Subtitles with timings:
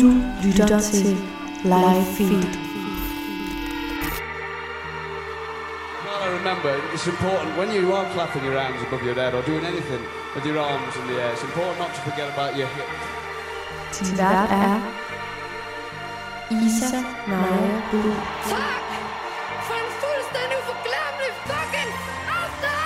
[0.00, 0.10] Du
[0.42, 1.16] lytter til
[1.64, 2.44] Live Feed.
[6.04, 9.42] Well, I remember it's important when you are clapping your hands above your head or
[9.42, 10.02] doing anything
[10.34, 12.88] with your arms in the air, it's important not to forget about your hip.
[13.98, 14.80] Din vært er
[16.50, 18.14] Isa Maja Blue.
[18.54, 18.82] Tak
[19.66, 21.92] for en fuldstændig uforglemmelig fucking
[22.40, 22.78] aften!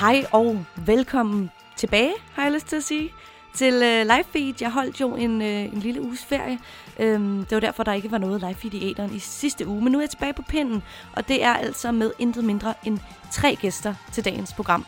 [0.00, 3.12] Hej og velkommen tilbage, har jeg lyst til at sige,
[3.54, 4.54] til øh, live feed.
[4.60, 6.58] Jeg holdt jo en, øh, en lille uges ferie.
[6.98, 9.82] Øhm, det var derfor, der ikke var noget live feed i æderen i sidste uge.
[9.82, 10.82] Men nu er jeg tilbage på pinden,
[11.12, 12.98] og det er altså med intet mindre end
[13.32, 14.86] tre gæster til dagens program.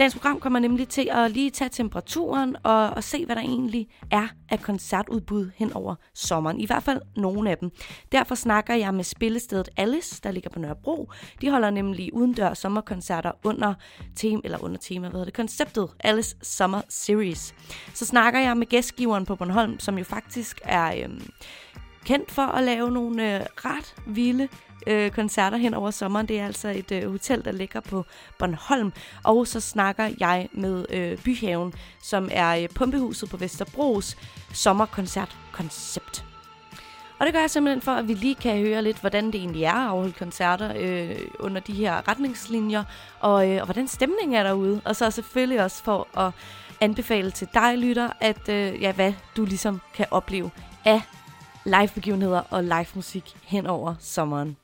[0.00, 3.88] Dagens program kommer nemlig til at lige tage temperaturen og, og se, hvad der egentlig
[4.10, 6.60] er af koncertudbud hen over sommeren.
[6.60, 7.70] I hvert fald nogle af dem.
[8.12, 11.10] Derfor snakker jeg med spillestedet Alice, der ligger på Nørrebro.
[11.40, 13.74] De holder nemlig udendørs sommerkoncerter under,
[14.16, 17.54] tema, eller under tema, hvad hedder det, konceptet Alice Summer Series.
[17.94, 21.30] Så snakker jeg med gæstgiveren på Bornholm, som jo faktisk er øhm,
[22.04, 24.48] kendt for at lave nogle øh, ret vilde
[24.86, 26.28] øh, koncerter hen over sommeren.
[26.28, 28.04] Det er altså et øh, hotel, der ligger på
[28.38, 28.92] Bornholm.
[29.24, 31.72] Og så snakker jeg med øh, Byhaven,
[32.02, 34.16] som er øh, pumpehuset på Vesterbros
[34.52, 36.24] sommerkoncertkoncept.
[37.18, 39.64] Og det gør jeg simpelthen for, at vi lige kan høre lidt, hvordan det egentlig
[39.64, 42.84] er at afholde koncerter øh, under de her retningslinjer,
[43.20, 44.80] og, øh, og hvordan stemningen er derude.
[44.84, 46.32] Og så selvfølgelig også for at
[46.80, 50.50] anbefale til dig, lytter, at øh, ja, hvad du ligesom kan opleve
[50.84, 51.02] af
[51.64, 54.56] live-begivenheder og live-musik hen over sommeren.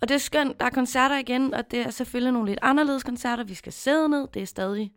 [0.00, 3.02] Og det er skønt, der er koncerter igen, og det er selvfølgelig nogle lidt anderledes
[3.02, 3.44] koncerter.
[3.44, 4.92] Vi skal sidde ned, det er stadig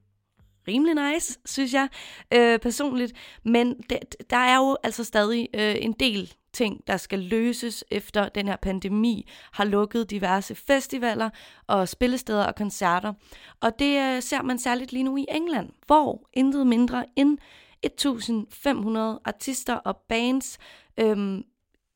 [0.68, 1.88] rimelig nice, synes jeg
[2.34, 3.14] øh, personligt.
[3.44, 8.30] Men det, der er jo altså stadig øh, en del ting, der skal løses efter
[8.30, 11.30] den her pandemi, har lukket diverse festivaler
[11.68, 13.14] og spillesteder og koncerter.
[13.62, 17.38] Og det øh, ser man særligt lige nu i England, hvor intet mindre end
[17.84, 20.58] 1500 artister og bands
[21.00, 21.44] øhm,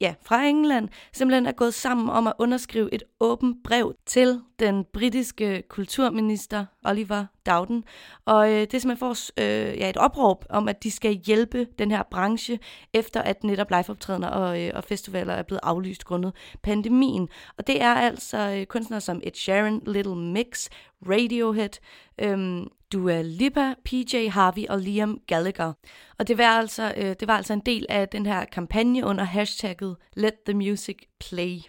[0.01, 4.85] ja, fra England simpelthen er gået sammen om at underskrive et åbent brev til den
[4.93, 7.83] britiske kulturminister Oliver Dowden.
[8.25, 11.67] Og øh, det er simpelthen for øh, ja, et opråb om, at de skal hjælpe
[11.79, 12.59] den her branche,
[12.93, 16.33] efter at netop liveoptrædener og, øh, og festivaler er blevet aflyst grundet
[16.63, 17.29] pandemien.
[17.57, 20.69] Og det er altså øh, kunstnere som Ed Sheeran, Little Mix,
[21.09, 21.79] Radiohead,
[22.21, 25.73] øh, Dua Lipa, PJ Harvey og Liam Gallagher.
[26.19, 29.23] Og det var, altså, øh, det var altså en del af den her kampagne under
[29.23, 31.59] hashtagget Let the Music Play.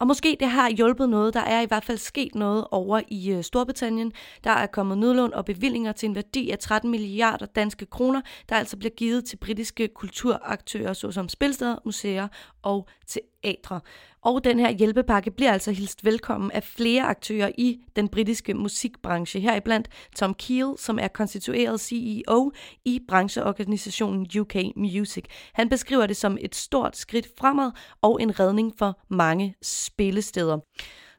[0.00, 1.34] Og måske det har hjulpet noget.
[1.34, 4.12] Der er i hvert fald sket noget over i øh, Storbritannien.
[4.44, 8.56] Der er kommet nødlån og bevillinger til en værdi af 13 milliarder danske kroner, der
[8.56, 12.28] altså bliver givet til britiske kulturaktører, såsom spilsteder, museer
[12.62, 13.80] og til teatre.
[14.22, 19.40] Og den her hjælpepakke bliver altså hilst velkommen af flere aktører i den britiske musikbranche,
[19.40, 22.52] heriblandt Tom Keel, som er konstitueret CEO
[22.84, 25.24] i brancheorganisationen UK Music.
[25.52, 27.70] Han beskriver det som et stort skridt fremad
[28.02, 30.58] og en redning for mange spillesteder.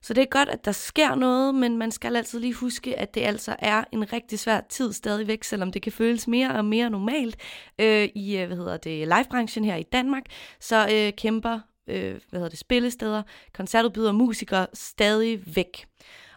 [0.01, 3.15] Så det er godt, at der sker noget, men man skal altid lige huske, at
[3.15, 6.89] det altså er en rigtig svær tid stadigvæk, selvom det kan føles mere og mere
[6.89, 7.37] normalt
[7.79, 10.23] øh, i øh, hvad hedder det, livebranchen her i Danmark.
[10.59, 13.23] Så øh, kæmper øh, hvad hedder det, spillesteder,
[13.53, 15.85] koncertudbydere, musikere stadig væk.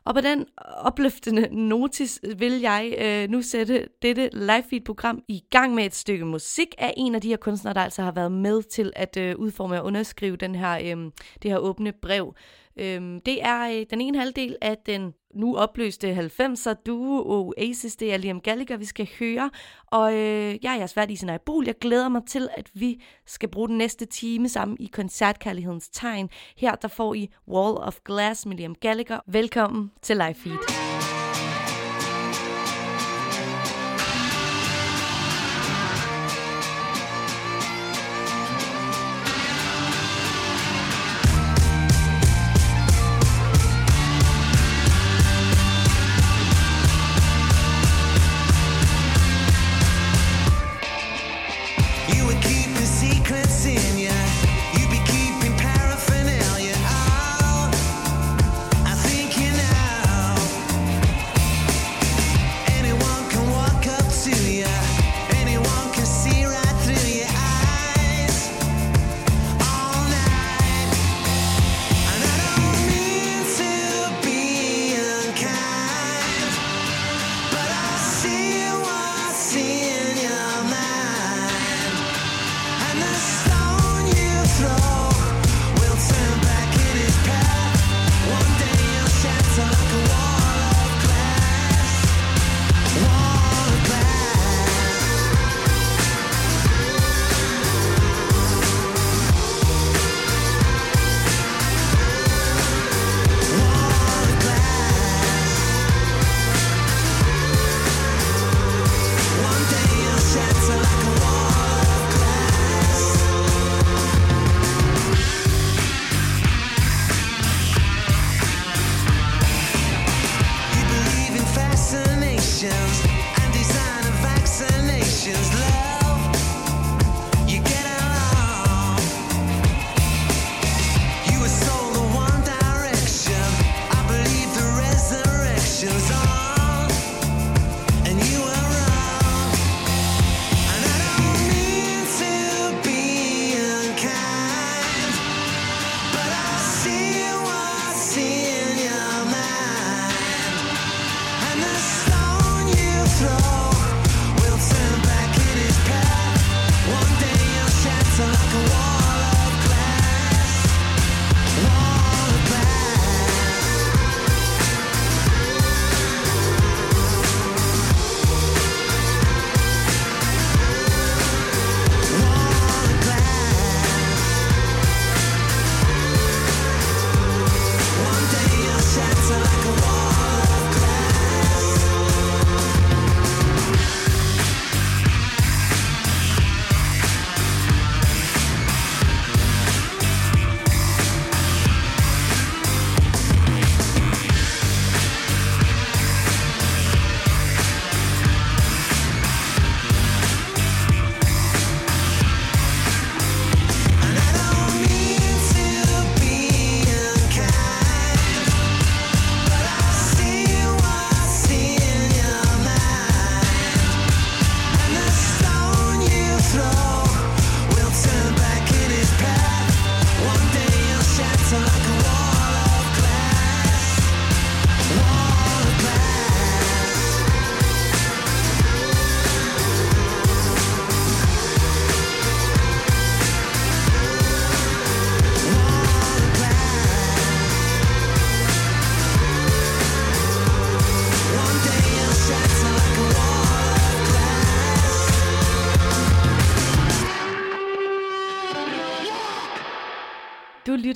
[0.04, 5.44] Og på den opløftende notis vil jeg øh, nu sætte dette live feed program i
[5.50, 8.32] gang med et stykke musik af en af de her kunstnere, der altså har været
[8.32, 11.10] med til at øh, udforme og underskrive den her, øh,
[11.42, 12.34] det her åbne brev.
[12.76, 18.12] Øhm, det er øh, den ene halvdel af den nu opløste 90'er duo Oasis, det
[18.12, 19.50] er Liam Gallagher, vi skal høre.
[19.86, 21.66] Og øh, jeg er jeres vært i sin Bol.
[21.66, 26.28] Jeg glæder mig til, at vi skal bruge den næste time sammen i koncertkærlighedens tegn.
[26.56, 29.20] Her der får I Wall of Glass med Liam Gallagher.
[29.26, 30.91] Velkommen til Live Feed.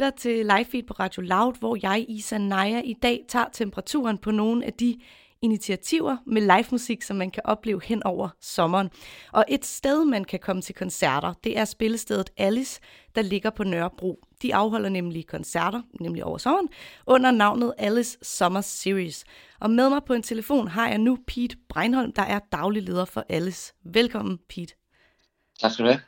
[0.06, 4.18] Lytter til live feed på Radio Loud, hvor jeg, Isa Naja, i dag tager temperaturen
[4.18, 5.00] på nogle af de
[5.42, 8.90] initiativer med live musik, som man kan opleve hen over sommeren.
[9.32, 12.80] Og et sted, man kan komme til koncerter, det er spillestedet Alice,
[13.14, 14.24] der ligger på Nørrebro.
[14.42, 16.68] De afholder nemlig koncerter, nemlig over sommeren,
[17.06, 19.24] under navnet Alice Summer Series.
[19.60, 23.04] Og med mig på en telefon har jeg nu Pete Breinholm, der er daglig leder
[23.04, 23.74] for Alice.
[23.84, 24.74] Velkommen, Pete.
[25.60, 26.00] Tak skal du have.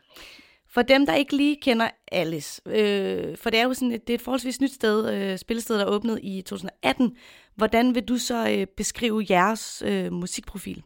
[0.71, 4.13] For dem, der ikke lige kender Alice, øh, for det er jo sådan et, det
[4.13, 7.17] er et forholdsvis nyt sted, øh, spillested, der åbnede i 2018.
[7.55, 10.83] Hvordan vil du så øh, beskrive jeres øh, musikprofil?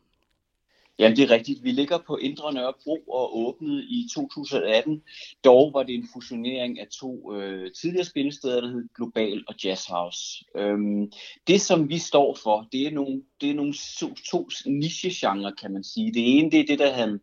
[0.98, 1.64] Jamen det er rigtigt.
[1.64, 5.02] Vi ligger på Indre Nørrebro og åbnede i 2018.
[5.44, 9.86] Dog var det en fusionering af to øh, tidligere spillesteder, der hed Global og Jazz
[9.86, 10.44] House.
[10.56, 11.12] Øhm,
[11.46, 15.26] det som vi står for, det er nogle, det er nogle to, to niche
[15.60, 16.14] kan man sige.
[16.14, 17.20] Det ene det er det, der han,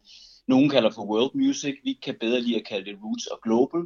[0.50, 1.76] nogen kalder for world music.
[1.84, 3.82] Vi kan bedre lide at kalde det roots og global.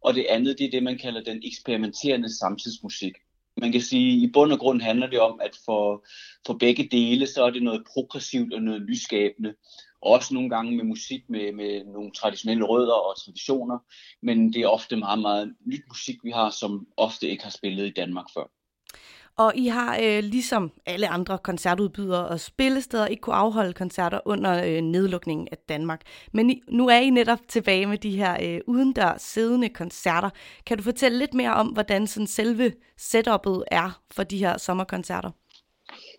[0.00, 3.14] Og det andet det er det, man kalder den eksperimenterende samtidsmusik
[3.56, 6.06] man kan sige, at i bund og grund handler det om, at for,
[6.46, 9.54] for begge dele, så er det noget progressivt og noget nyskabende.
[10.00, 13.78] Også nogle gange med musik med, med nogle traditionelle rødder og traditioner,
[14.22, 17.86] men det er ofte meget, meget nyt musik, vi har, som ofte ikke har spillet
[17.86, 18.50] i Danmark før.
[19.38, 24.64] Og I har, øh, ligesom alle andre koncertudbydere og spillesteder, ikke kunne afholde koncerter under
[24.64, 26.00] øh, nedlukningen af Danmark.
[26.32, 30.30] Men I, nu er I netop tilbage med de her øh, udendørs siddende koncerter.
[30.66, 35.30] Kan du fortælle lidt mere om, hvordan sådan selve setup'et er for de her sommerkoncerter?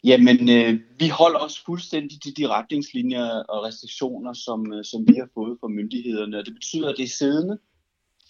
[0.03, 5.13] Jamen, øh, vi holder os fuldstændig til de retningslinjer og restriktioner, som, øh, som vi
[5.13, 6.37] har fået fra myndighederne.
[6.39, 7.57] Og det betyder, at det er siddende,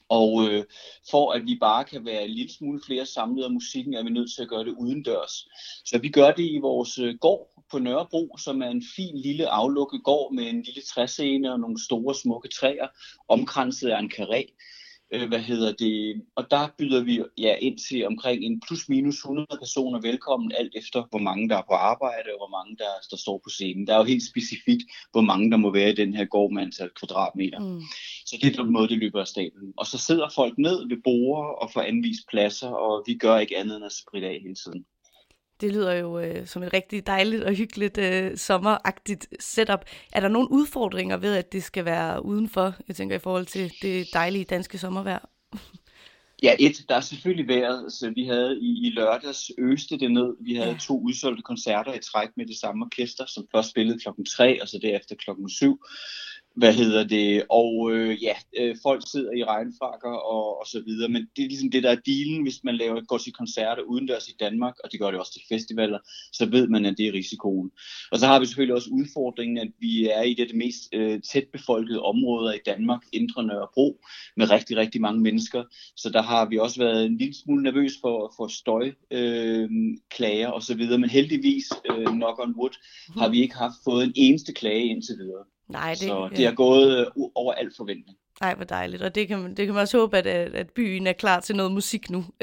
[0.10, 0.64] og øh,
[1.12, 4.10] for at vi bare kan være en lille smule flere samlet af musikken, er vi
[4.10, 5.48] nødt til at gøre det udendørs.
[5.86, 9.48] Så vi gør det i vores øh, gård på Nørrebro, som er en fin lille
[9.48, 12.88] aflukket gård med en lille træscene og nogle store smukke træer,
[13.28, 14.54] omkranset af en karé.
[15.14, 16.22] Øh, hvad hedder det?
[16.36, 20.74] Og der byder vi ja, ind til omkring en plus minus 100 personer velkommen, alt
[20.76, 23.88] efter hvor mange der er på arbejde og hvor mange der, der står på scenen.
[23.88, 26.62] Der er jo helt specifikt, hvor mange der må være i den her gård med
[26.62, 27.60] antal kvadratmeter.
[27.60, 27.82] Mm.
[28.26, 29.74] Så det er den måde, det løber af staten.
[29.78, 33.58] Og så sidder folk ned ved borde og får anvist pladser, og vi gør ikke
[33.58, 34.86] andet end at spritte af hele tiden.
[35.62, 39.86] Det lyder jo øh, som et rigtig dejligt og hyggeligt øh, sommeragtigt setup.
[40.14, 43.74] Er der nogle udfordringer ved, at det skal være udenfor, jeg tænker i forhold til
[43.82, 45.30] det dejlige danske sommervejr?
[46.44, 50.36] Ja, et, der er selvfølgelig været, så vi havde i, i lørdags øste det ned.
[50.40, 50.78] Vi havde ja.
[50.78, 54.68] to udsolgte koncerter i træk med det samme orkester, som først spillede klokken 3, og
[54.68, 55.84] så derefter klokken 7.
[56.58, 57.44] Hvad hedder det?
[57.50, 61.48] Og øh, ja, øh, folk sidder i regnfrakker og, og så videre, men det er
[61.48, 64.92] ligesom det, der er dealen, hvis man laver, går til koncerter udendørs i Danmark, og
[64.92, 66.00] det gør det også til festivaler,
[66.34, 67.72] så ved man, at det er risikoen.
[68.12, 71.22] Og så har vi selvfølgelig også udfordringen, at vi er i det, det mest øh,
[71.22, 74.02] tætbefolkede områder i Danmark, Indre Nørrebro,
[74.38, 75.64] med rigtig, rigtig mange mennesker.
[75.96, 79.70] Så der har vi også været en lille smule nervøs for, for støj, øh,
[80.10, 82.76] klager og så videre, men heldigvis, øh, knock on wood,
[83.18, 85.44] har vi ikke haft fået en eneste klage indtil videre.
[85.70, 87.06] Nej, det, så det er gået øh,
[87.36, 88.18] over al forventning.
[88.42, 89.02] Ej, hvor dejligt.
[89.02, 91.72] Og det kan, det kan man også håbe, at, at byen er klar til noget
[91.72, 92.26] musik nu.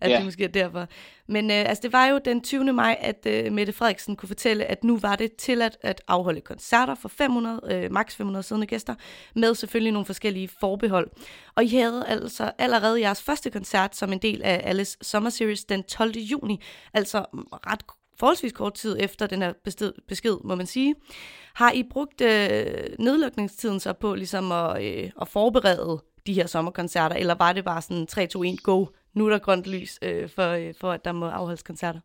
[0.00, 0.16] at ja.
[0.16, 0.86] det måske er derfor.
[1.26, 2.72] Men øh, altså, det var jo den 20.
[2.72, 6.94] maj, at øh, Mette Frederiksen kunne fortælle, at nu var det tilladt at afholde koncerter
[6.94, 8.94] for 500, øh, maks 500 siddende gæster,
[9.34, 11.10] med selvfølgelig nogle forskellige forbehold.
[11.54, 15.64] Og I havde altså allerede jeres første koncert som en del af Alice Summer Series
[15.64, 16.12] den 12.
[16.16, 16.60] juni,
[16.94, 17.18] altså
[17.66, 20.94] ret forholdsvis kort tid efter den her besked, besked må man sige.
[21.54, 22.66] Har I brugt øh,
[22.98, 27.82] nedlukningstiden så på ligesom at, øh, at forberede de her sommerkoncerter, eller var det bare
[27.82, 31.04] sådan 3, 2, 1, go, nu er der grønt lys øh, for, øh, for, at
[31.04, 32.00] der må afholdes koncerter?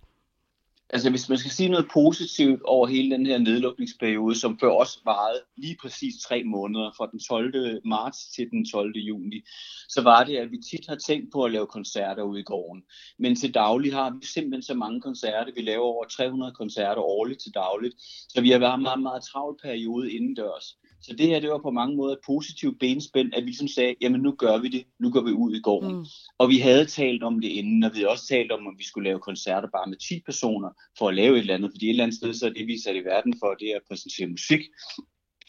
[0.89, 4.99] Altså hvis man skal sige noget positivt over hele den her nedlukningsperiode, som før også
[5.05, 7.81] varede lige præcis tre måneder, fra den 12.
[7.85, 8.95] marts til den 12.
[8.95, 9.41] juni,
[9.89, 12.83] så var det, at vi tit har tænkt på at lave koncerter ude i gården.
[13.19, 15.53] Men til daglig har vi simpelthen så mange koncerter.
[15.55, 17.95] Vi laver over 300 koncerter årligt til dagligt,
[18.29, 20.77] så vi har været en meget, meget travl periode indendørs.
[21.01, 23.95] Så det her, det var på mange måder et positivt benspænd, at vi ligesom sagde,
[24.01, 25.95] jamen nu gør vi det, nu går vi ud i gården.
[25.95, 26.05] Mm.
[26.37, 28.83] Og vi havde talt om det inden, og vi havde også talt om, at vi
[28.83, 31.89] skulle lave koncerter bare med 10 personer, for at lave et eller andet, fordi et
[31.89, 33.87] eller andet sted, så er det, vi er sat i verden for, det er at
[33.89, 34.61] præsentere musik,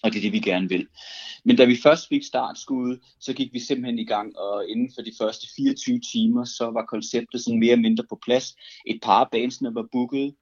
[0.03, 0.87] og det er det, vi gerne vil.
[1.45, 5.03] Men da vi først fik startskud, så gik vi simpelthen i gang, og inden for
[5.03, 8.57] de første 24 timer, så var konceptet sådan mere eller mindre på plads.
[8.87, 10.35] Et par af bandsene var booket,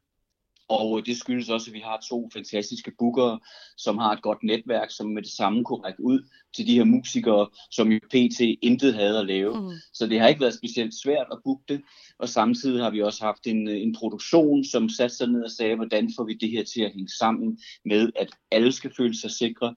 [0.68, 3.40] og det skyldes også, at vi har to fantastiske bookere,
[3.76, 6.20] som har et godt netværk, som med det samme kunne række ud
[6.56, 8.40] til de her musikere, som jo pt.
[8.40, 9.60] intet havde at lave.
[9.60, 9.76] Mm.
[9.92, 11.80] Så det har ikke været specielt svært at booke det.
[12.18, 15.76] Og samtidig har vi også haft en, en produktion, som satte sig ned og sagde,
[15.76, 19.30] hvordan får vi det her til at hænge sammen med, at alle skal føle sig
[19.30, 19.74] sikre.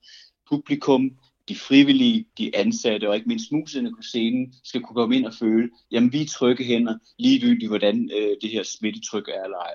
[0.50, 1.12] Publikum,
[1.50, 5.34] de frivillige, de ansatte og ikke mindst musikerne på scenen skal kunne komme ind og
[5.34, 9.74] føle, jamen vi er trygge hænder, ligegyldigt hvordan øh, det her smittetryk er eller ej.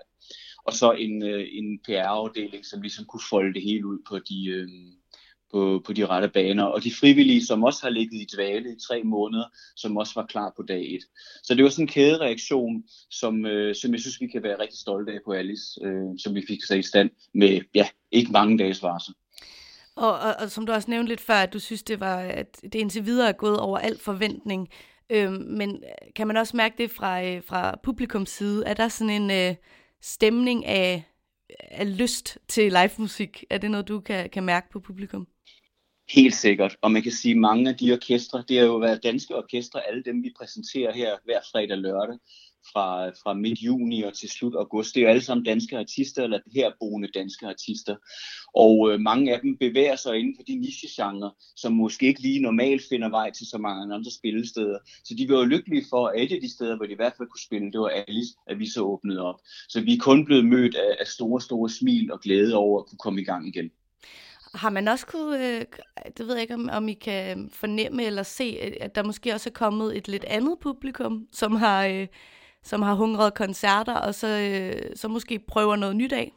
[0.67, 4.47] Og så en, øh, en PR-afdeling, som ligesom kunne folde det hele ud på de,
[4.47, 4.69] øh,
[5.53, 6.65] på, på de rette baner.
[6.65, 9.45] Og de frivillige, som også har ligget i dvale i tre måneder,
[9.77, 11.05] som også var klar på dag et.
[11.43, 14.79] Så det var sådan en kædereaktion, som, øh, som jeg synes, vi kan være rigtig
[14.79, 18.59] stolte af på Alice, øh, som vi fik sat i stand med ja, ikke mange
[18.59, 19.15] dages varsel.
[19.97, 22.61] Og, og, og som du også nævnte lidt før, at du synes, det var, at
[22.63, 24.69] det indtil videre er gået over al forventning.
[25.11, 25.83] Øhm, men
[26.17, 28.67] kan man også mærke det fra, øh, fra publikums side?
[28.67, 29.55] Er der sådan en øh,
[30.07, 31.05] stemning af,
[31.51, 33.45] af lyst til live musik?
[33.51, 35.29] Er det noget, du kan, kan mærke på publikum?
[36.09, 36.77] Helt sikkert.
[36.83, 39.87] Og man kan sige, at mange af de orkestre, det har jo været danske orkestre,
[39.89, 42.19] alle dem vi præsenterer her hver fredag og lørdag,
[42.73, 44.95] fra, fra midt juni og til slut august.
[44.95, 47.97] Det er jo alle sammen danske artister, eller herboende danske artister.
[48.55, 52.43] Og øh, mange af dem bevæger sig inden for de nichegenre, som måske ikke lige
[52.43, 54.79] normalt finder vej til så mange andre spillesteder.
[55.05, 57.15] Så de var jo lykkelige for, at et af de steder, hvor de i hvert
[57.17, 59.41] fald kunne spille, det var Alice, at vi så åbnede op.
[59.69, 62.87] Så vi er kun blevet mødt af, af store, store smil og glæde over at
[62.87, 63.71] kunne komme i gang igen.
[64.55, 65.65] Har man også kunne, øh,
[66.17, 69.49] det ved jeg ikke, om, om I kan fornemme eller se, at der måske også
[69.51, 72.07] er kommet et lidt andet publikum, som har, øh,
[72.67, 76.33] som har hungret koncerter, og så, øh, så måske prøver noget nyt af?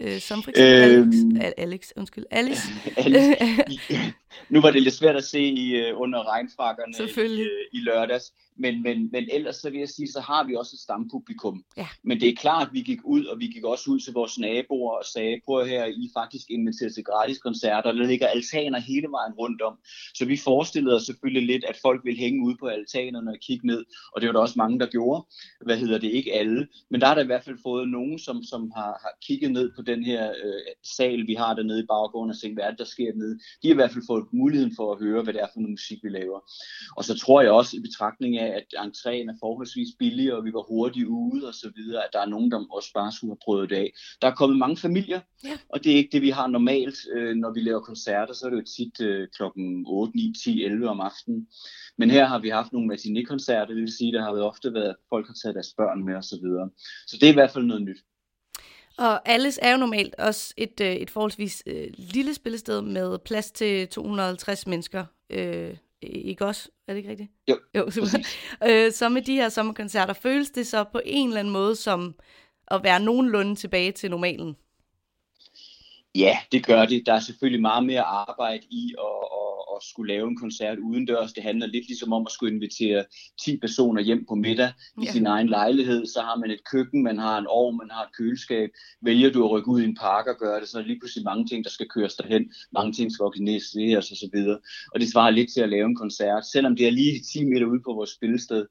[0.00, 2.62] Øh, som for eksempel øhm, Alex, Alex, undskyld, Alice.
[2.96, 3.36] Alice.
[4.52, 6.92] nu var det lidt svært at se i, under regnfrakkerne
[7.34, 10.72] i, i lørdags, men, men, men ellers så vil jeg sige, så har vi også
[10.76, 11.64] et stampublikum.
[11.76, 11.88] Ja.
[12.04, 14.38] Men det er klart, at vi gik ud, og vi gik også ud til vores
[14.38, 19.08] naboer og sagde, prøv her, I faktisk inviteret til gratis koncerter, der ligger altaner hele
[19.10, 19.78] vejen rundt om.
[20.14, 23.66] Så vi forestillede os selvfølgelig lidt, at folk ville hænge ud på altanerne og kigge
[23.66, 25.26] ned, og det var der også mange, der gjorde.
[25.64, 26.10] Hvad hedder det?
[26.10, 26.68] Ikke alle.
[26.90, 29.72] Men der er der i hvert fald fået nogen, som, som har, har kigget ned
[29.76, 33.10] på den her øh, sal, vi har dernede i baggården og set, hvad der sker
[33.12, 33.38] dernede.
[33.62, 35.70] De har i hvert fald fået muligheden for at høre, hvad det er for noget
[35.70, 36.40] musik, vi laver.
[36.96, 40.44] Og så tror jeg også i betragtning af, af, at entréen er forholdsvis billig, og
[40.44, 43.30] vi var hurtigt ude og så videre, at der er nogen, der også bare skulle
[43.30, 43.92] have prøvet det af.
[44.22, 45.56] Der er kommet mange familier, ja.
[45.68, 48.50] og det er ikke det, vi har normalt, øh, når vi laver koncerter, så er
[48.50, 51.48] det jo tit øh, klokken 8, 9, 10, 11 om aftenen.
[51.98, 54.96] Men her har vi haft nogle matiné-koncerter, det vil sige, der har ofte været, at
[55.08, 56.70] folk har taget deres børn med og så videre.
[57.06, 57.98] Så det er i hvert fald noget nyt.
[58.98, 63.50] Og Alice er jo normalt også et, øh, et forholdsvis øh, lille spillested med plads
[63.50, 65.04] til 250 mennesker.
[65.30, 66.68] Øh, ikke også?
[66.88, 67.30] Er det ikke rigtigt?
[67.48, 68.18] Jo, jo super.
[68.68, 72.14] Øh, så med de her sommerkoncerter, føles det så på en eller anden måde som
[72.68, 74.56] at være nogenlunde tilbage til normalen?
[76.14, 77.02] Ja, det gør det.
[77.06, 81.32] Der er selvfølgelig meget mere arbejde i at, at, at skulle lave en koncert udendørs.
[81.32, 83.04] Det handler lidt ligesom om at skulle invitere
[83.44, 85.12] 10 personer hjem på middag i ja.
[85.12, 86.06] sin egen lejlighed.
[86.06, 88.70] Så har man et køkken, man har en ovn, man har et køleskab.
[89.02, 91.00] Vælger du at rykke ud i en park og gøre det, så er det lige
[91.00, 92.52] pludselig mange ting, der skal køres derhen.
[92.72, 94.58] Mange ting skal organiseres og så videre.
[94.94, 97.66] Og det svarer lidt til at lave en koncert, selvom det er lige 10 meter
[97.66, 98.66] ude på vores spillested.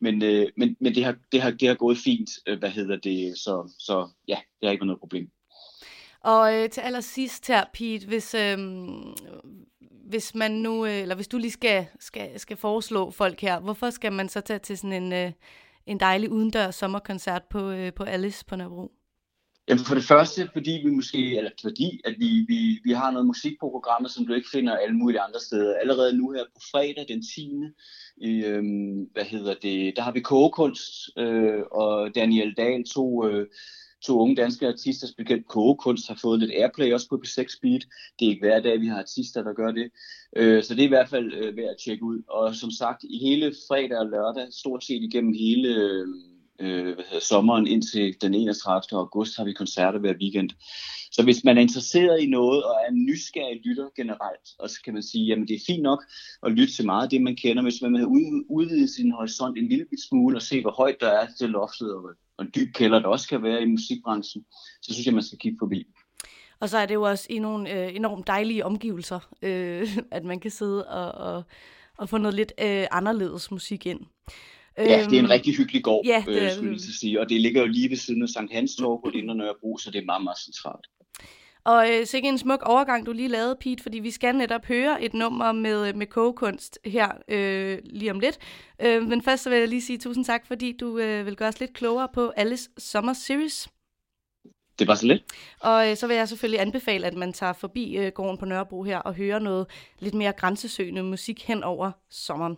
[0.00, 2.96] Men, øh, men, men det, har, det, har, det har gået fint, øh, hvad hedder
[2.96, 5.30] det, så, så ja, det har ikke været noget problem.
[6.20, 8.58] Og øh, til allersidst her, Pete, hvis, øh,
[10.08, 13.90] hvis man nu, øh, eller hvis du lige skal, skal, skal foreslå folk her, hvorfor
[13.90, 15.32] skal man så tage til sådan en, øh,
[15.86, 18.92] en dejlig udendørs sommerkoncert på, øh, på Alice på Nørrebro?
[19.68, 23.26] Jamen for det første, fordi vi måske, eller fordi, at vi, vi, vi har noget
[23.26, 25.78] musik på programmet, som du ikke finder alle mulige andre steder.
[25.80, 27.50] Allerede nu her på fredag den 10.
[28.16, 33.46] I, øhm, hvad hedder det, der har vi kogekunst, øh, og Daniel Dahl, to øh,
[34.06, 37.84] to unge danske artister, specielt kogekunst, har fået lidt airplay også på B6 Beat.
[38.18, 39.90] Det er ikke hver dag, vi har artister, der gør det.
[40.36, 42.22] Øh, så det er i hvert fald øh, værd at tjekke ud.
[42.28, 46.06] Og som sagt, i hele fredag og lørdag, stort set igennem hele øh,
[46.60, 48.98] øh, hvad hedder, sommeren indtil den 31.
[48.98, 50.50] august, har vi koncerter hver weekend.
[51.12, 54.94] Så hvis man er interesseret i noget og er nysgerrig lytter generelt, og så kan
[54.94, 56.04] man sige, jamen det er fint nok
[56.42, 58.06] at lytte til meget af det, man kender, hvis man vil
[58.48, 62.02] udvide sin horisont en lille smule og se, hvor højt der er til loftet og
[62.38, 64.44] og en dyb kælder, der også kan være i musikbranchen,
[64.82, 65.86] så synes jeg, man skal kigge forbi.
[66.60, 70.40] Og så er det jo også i nogle øh, enormt dejlige omgivelser, øh, at man
[70.40, 71.42] kan sidde og, og,
[71.98, 74.00] og få noget lidt øh, anderledes musik ind.
[74.78, 77.20] Ja, det er en øhm, rigtig hyggelig gård, ja, det er, øh, skulle jeg sige.
[77.20, 79.90] Og det ligger jo lige ved siden af Sankt Hans Torv på Indre Nørrebro, så
[79.90, 80.86] det er meget, meget centralt.
[81.64, 85.02] Og øh, sikkert en smuk overgang, du lige lavede, Pete, fordi vi skal netop høre
[85.02, 88.38] et nummer med, med kogekunst her øh, lige om lidt.
[88.82, 91.48] Øh, men først så vil jeg lige sige tusind tak, fordi du øh, vil gøre
[91.48, 93.68] os lidt klogere på Alice Summer Series.
[94.78, 95.22] Det var så lidt.
[95.60, 98.82] Og øh, så vil jeg selvfølgelig anbefale, at man tager forbi øh, gården på Nørrebro
[98.82, 99.66] her og hører noget
[99.98, 102.56] lidt mere grænsesøgende musik hen over sommeren.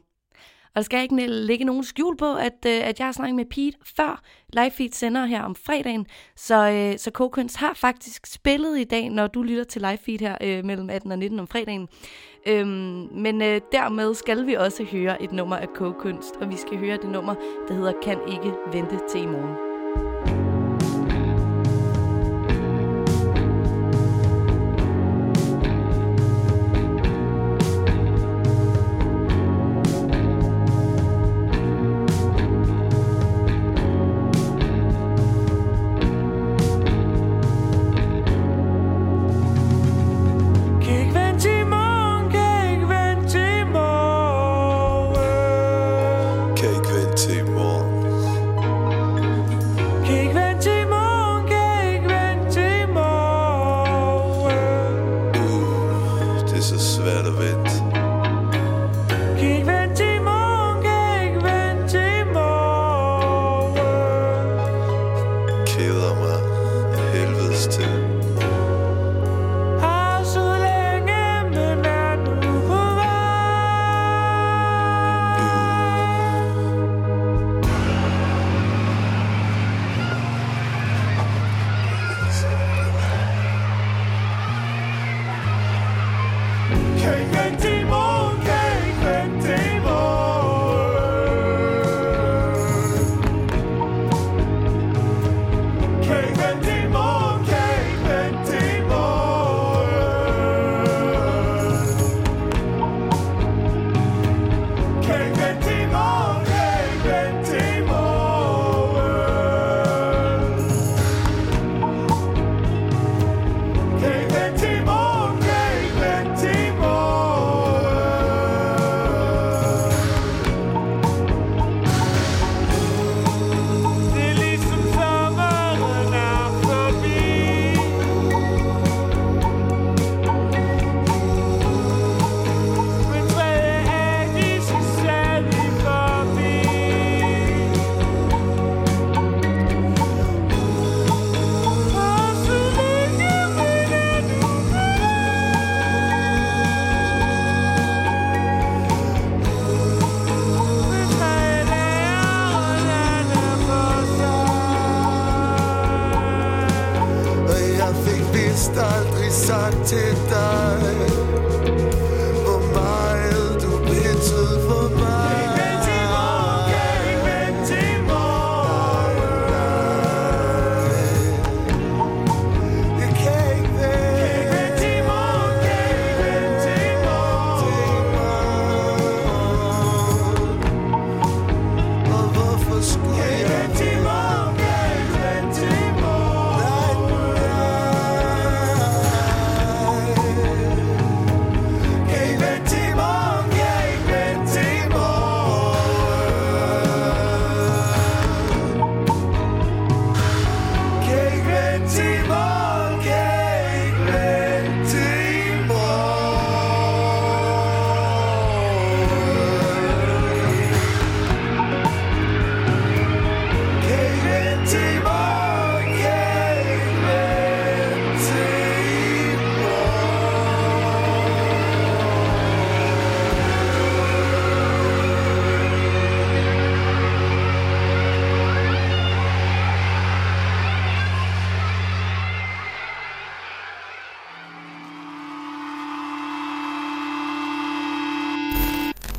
[0.78, 3.44] Og der skal ikke ligge nogen skjul på, at, øh, at jeg har snakket med
[3.44, 6.06] Pete før Live Feed sender her om fredagen.
[6.36, 10.18] Så, øh, så k har faktisk spillet i dag, når du lytter til Live Feed
[10.18, 11.88] her øh, mellem 18 og 19 om fredagen.
[12.46, 16.78] Øhm, men øh, dermed skal vi også høre et nummer af k og vi skal
[16.78, 17.34] høre det nummer,
[17.68, 19.67] der hedder Kan ikke vente til i morgen.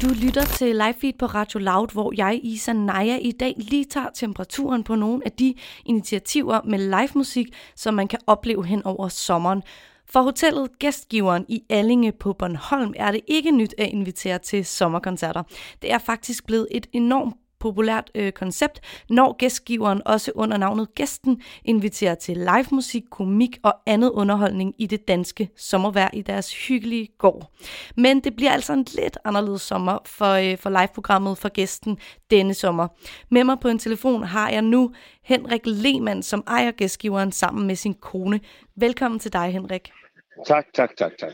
[0.10, 3.86] Du lytter til live feed på Radio Loud, hvor jeg, Isa Naja, i dag lige
[3.86, 5.54] tager temperaturen på nogle af de
[5.86, 9.64] initiativer med live musik, som man kan opleve hen over sommeren.
[10.06, 15.44] For hotellet Gæstgiveren i Allinge på Bornholm er det ikke nyt at invitere til sommerkoncerter.
[15.82, 21.42] Det er faktisk blevet et enormt populært øh, koncept, når gæstgiveren også under navnet Gæsten
[21.66, 27.08] inviterer til live musik, komik og andet underholdning i det danske sommervejr i deres hyggelige
[27.18, 27.52] gård.
[27.98, 31.98] Men det bliver altså en lidt anderledes sommer for, øh, for liveprogrammet for Gæsten
[32.32, 32.88] denne sommer.
[33.30, 34.92] Med mig på en telefon har jeg nu
[35.24, 38.40] Henrik Lehmann, som ejer gæstgiveren sammen med sin kone.
[38.76, 39.92] Velkommen til dig, Henrik.
[40.48, 41.34] Tak, tak, tak, tak.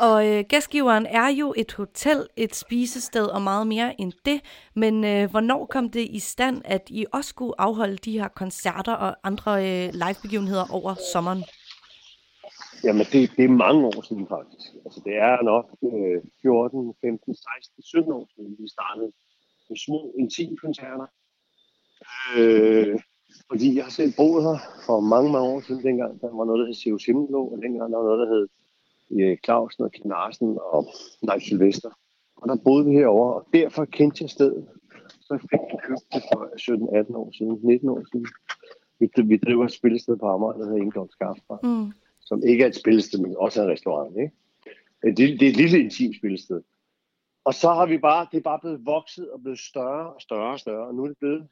[0.00, 4.40] Og øh, gæstgiveren er jo et hotel, et spisested og meget mere end det.
[4.74, 8.92] Men øh, hvornår kom det i stand, at I også skulle afholde de her koncerter
[8.92, 11.42] og andre øh, livebegivenheder over sommeren?
[12.84, 14.66] Jamen, det, det er mange år siden faktisk.
[14.84, 19.12] Altså, det er nok øh, 14, 15, 16, 17 år siden, vi startede
[19.68, 21.06] med små intimkoncerter.
[22.36, 22.98] Øh,
[23.50, 26.60] fordi jeg har selv boet her for mange, mange år siden, dengang der var noget,
[26.60, 28.46] der hed CO Simmelå, og dengang der var noget, der hed
[29.20, 30.86] øh, Clausen og Kim Larsen og
[31.22, 31.90] Leif Sylvester.
[32.36, 34.68] Og der boede vi herovre, og derfor kendte jeg stedet.
[35.20, 36.40] Så fik jeg købt det for
[37.12, 38.26] 17-18 år siden, 19 år siden.
[39.00, 41.92] Vi, vi driver et spillested på Amager, der hedder Ingolf Skaffbar, Mm.
[42.20, 44.16] som ikke er et spillested, men også er en restaurant.
[44.16, 44.32] Ikke?
[45.02, 46.62] Det, det er et lille intimt spillested.
[47.44, 50.52] Og så har vi bare, det er bare blevet vokset og blevet større og større
[50.52, 51.46] og større, og nu er det blevet,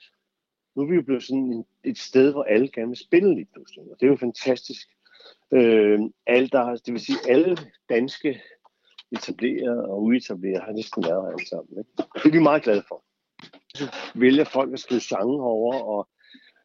[0.76, 3.84] nu er vi jo blevet sådan et sted, hvor alle gerne vil spille lige pludselig,
[3.90, 4.88] og det er jo fantastisk.
[5.52, 7.56] Øh, alle, der, har- det vil sige, alle
[7.88, 8.42] danske
[9.12, 11.78] etablerede og uetablerede har næsten været her alle sammen.
[11.78, 11.90] Ikke?
[12.14, 13.04] Det er vi meget glade for.
[13.74, 16.08] Så vælger folk at skrive sange herover, og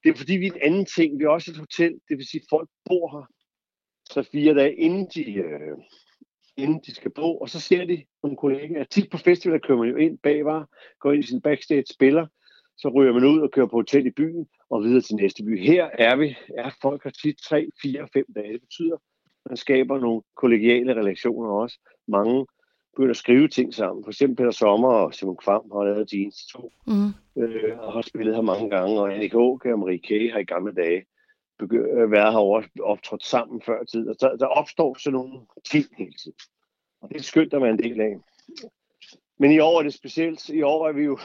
[0.04, 1.20] det er fordi, vi er en anden ting.
[1.20, 3.26] Vi er også et hotel, det vil sige, folk bor her
[4.10, 5.78] så fire dage, inden de, øh,
[6.58, 8.84] inden de skal bo, og så ser de nogle kollegaer.
[8.84, 10.68] Tit på festivaler kører man jo ind bagvar,
[11.00, 12.28] går ind i sin backstage, spiller,
[12.78, 15.60] så ryger man ud og kører på hotel i byen, og videre til næste by.
[15.60, 18.54] Her er vi, er folk har tit 3, 4, 5 dage.
[18.54, 21.80] Det betyder, at man skaber nogle kollegiale relationer også.
[22.08, 22.46] Mange
[22.96, 24.04] begynder at skrive ting sammen.
[24.04, 27.42] For eksempel Peter Sommer og Simon Kvam har lavet Jeans 2, Mm.
[27.44, 29.00] øh, og har spillet her mange gange.
[29.00, 30.32] Og Annika Åke og Marie K.
[30.34, 31.06] har i gamle dage
[31.64, 34.10] begy- øh, været herovre og optrådt sammen før tid.
[34.10, 35.40] Og der, der opstår sådan nogle
[35.72, 36.38] ting hele tiden.
[37.02, 38.16] Og det er skønt at være en del af.
[39.40, 40.50] Men i år er det specielt.
[40.50, 41.18] I år er vi jo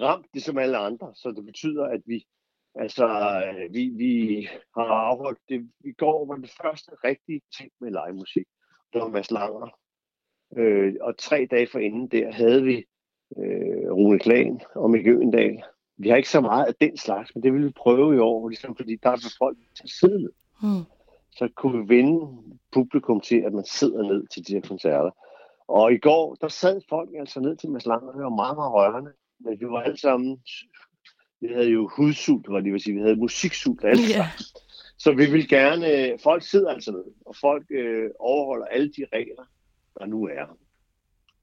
[0.00, 2.26] ramt det som alle andre, så det betyder, at vi
[2.74, 5.70] altså øh, vi, vi har afholdt det.
[5.84, 8.46] I går var det første rigtige ting med live musik.
[8.92, 9.78] Det var Mads Langer.
[10.56, 12.84] Øh, og tre dage forinden der havde vi
[13.36, 15.62] øh, Rune Klan og Mikke Øendal.
[15.96, 18.48] Vi har ikke så meget af den slags, men det vil vi prøve i år,
[18.48, 20.32] ligesom fordi der er folk til ned.
[20.62, 20.84] Mm.
[21.30, 25.10] Så kunne vi vende publikum til, at man sidder ned til de her koncerter.
[25.68, 28.72] Og i går, der sad folk altså ned til Mads Langer, det var meget, meget
[28.72, 29.12] rørende.
[29.40, 30.40] Men vi var alle sammen,
[31.40, 34.32] vi havde jo hudsult, var det, vil sige, vi havde musiksult alle sammen.
[34.98, 39.44] Så vi vil gerne, folk sidder altså ned, og folk øh, overholder alle de regler,
[39.98, 40.58] der nu er.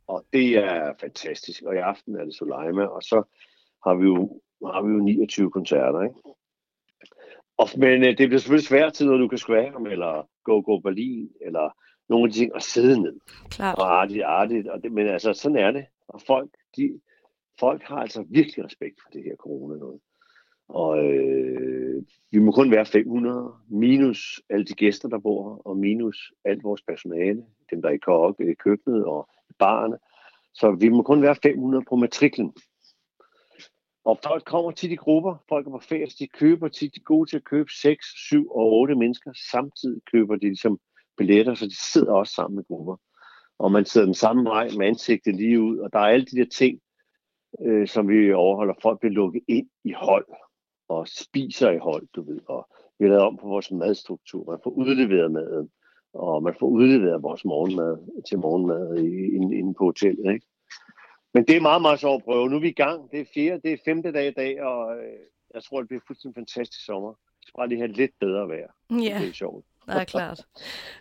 [0.07, 1.63] Og det er fantastisk.
[1.63, 3.23] Og i aften er det Soleima, og så
[3.85, 6.15] har vi jo, har vi jo 29 koncerter, ikke?
[7.57, 10.79] Og, men øh, det bliver selvfølgelig svært til, når du kan skvære eller Go Go
[10.79, 11.77] Berlin, eller
[12.09, 13.77] nogle af de ting, at sidde ned Klart.
[13.77, 14.67] og artigt, artigt.
[14.67, 15.85] Og det, men altså, sådan er det.
[16.07, 16.99] Og folk, de,
[17.59, 19.99] folk har altså virkelig respekt for det her corona noget.
[20.67, 25.77] Og øh, vi må kun være 500, minus alle de gæster, der bor her, og
[25.77, 29.97] minus alt vores personale, dem der er i kok, i køkkenet og i barerne.
[30.53, 32.53] Så vi må kun være 500 på matriklen.
[34.05, 37.03] Og folk kommer tit i grupper, folk er på ferie, de køber tit, de er
[37.03, 39.31] gode til at købe 6, 7 og 8 mennesker.
[39.51, 40.79] Samtidig køber de ligesom
[41.17, 42.95] billetter, så de sidder også sammen med grupper.
[43.59, 46.37] Og man sidder den samme vej med ansigtet lige ud, og der er alle de
[46.37, 46.79] der ting,
[47.65, 48.73] øh, som vi overholder.
[48.81, 50.25] Folk bliver lukket ind i hold,
[50.89, 52.39] og spiser i hold, du ved.
[52.45, 54.51] Og vi lavet om på vores madstruktur.
[54.51, 55.69] Man får udleveret maden,
[56.13, 58.97] og man får udleveret vores morgenmad til morgenmad
[59.53, 60.47] inde på hotellet, ikke?
[61.33, 62.49] Men det er meget, meget sjovt at prøve.
[62.49, 63.11] Nu er vi i gang.
[63.11, 65.19] Det er fjerde, det er femte dag i dag, og øh,
[65.53, 67.11] jeg tror, det bliver fuldstændig fantastisk sommer.
[67.11, 68.71] Vi skal bare lige have lidt bedre vejr.
[68.89, 69.17] Ja.
[69.21, 69.65] Det er sjovt.
[69.87, 70.41] Nej, klart.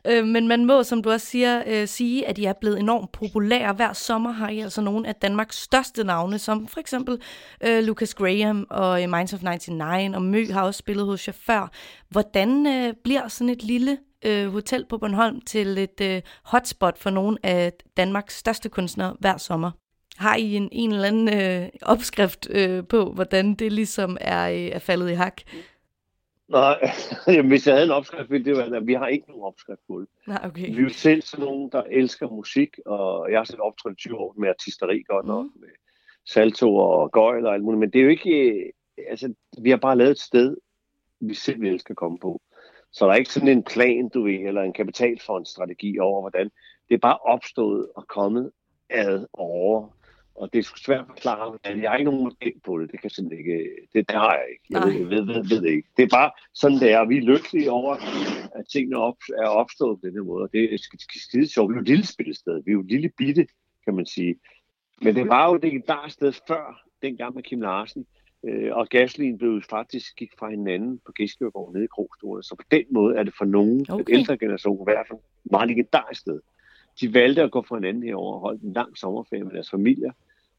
[0.07, 3.13] Øh, men man må, som du også siger, øh, sige, at I er blevet enormt
[3.13, 3.73] populære.
[3.73, 7.21] Hver sommer har I altså nogle af Danmarks største navne, som for eksempel
[7.65, 11.71] øh, Lucas Graham og øh, Minds of 99, og Mø har også spillet hos chauffør.
[12.09, 17.11] Hvordan øh, bliver sådan et lille øh, hotel på Bornholm til et øh, hotspot for
[17.11, 19.71] nogle af Danmarks største kunstnere hver sommer?
[20.17, 24.57] Har I en, en eller anden øh, opskrift øh, på, hvordan det ligesom er, øh,
[24.57, 25.43] er faldet i hak?
[26.49, 26.91] Nej,
[27.35, 29.81] jamen, hvis jeg havde en opskrift, ville det være, at vi har ikke nogen opskrift
[29.89, 30.09] på det.
[30.27, 30.67] Nej, okay.
[30.67, 33.97] Vi er jo selv sådan nogen, der elsker musik, og jeg har selv optrådt i
[33.97, 35.69] 20 år med artisteri godt nok, med
[36.25, 38.73] salto og gøjl og alt muligt, men det er jo ikke, øh,
[39.09, 40.57] altså, vi har bare lavet et sted,
[41.21, 42.41] vi selv vil elske at komme på.
[42.93, 46.51] Så der er ikke sådan en plan, du ved, eller en kapitalfondsstrategi over, hvordan
[46.89, 48.51] det er bare opstået og kommet
[48.91, 49.89] ad over.
[50.37, 51.83] Og det er svært at forklare, hvordan.
[51.83, 52.93] Jeg har ikke nogen model på det.
[52.93, 53.71] Det kan simpelthen ikke.
[53.93, 54.65] Det, det har jeg ikke.
[54.71, 55.89] Jeg ved, ved, ved, ved, det ikke.
[55.97, 57.05] Det er bare sådan, det er.
[57.05, 57.93] Vi er lykkelige over,
[58.59, 60.43] at tingene op, er opstået på den her måde.
[60.43, 61.69] Og det er sk- sk- skide sjovt.
[61.71, 62.63] Vi er jo et lille spillested.
[62.65, 63.47] Vi er jo et lille bitte,
[63.85, 64.35] kan man sige.
[65.03, 68.07] Men det var jo et legendarisk sted før, dengang med Kim Larsen.
[68.45, 72.43] Øh, og gaslin blev faktisk gik fra hinanden på Giskjørgård nede i Krogstuen.
[72.43, 74.05] Så på den måde er det for nogen, okay.
[74.05, 76.41] Den ældre generation i hvert fald, et meget legendarisk sted.
[77.01, 80.13] De valgte at gå fra hinanden herover og holdt en lang sommerferie med deres familier.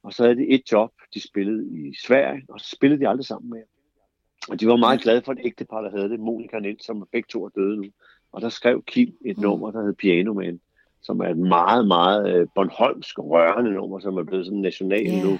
[0.03, 3.25] Og så havde de et job, de spillede i Sverige, og så spillede de aldrig
[3.25, 3.63] sammen mere.
[4.49, 6.19] Og de var meget glade for et ægtepar, der havde det.
[6.19, 7.89] Monika og Niels, som begge to er døde nu.
[8.31, 10.59] Og der skrev Kim et nummer, der hed Piano Man,
[11.01, 15.25] som er et meget, meget øh, Bornholmsk rørende nummer, som er blevet sådan national yeah.
[15.25, 15.39] nu.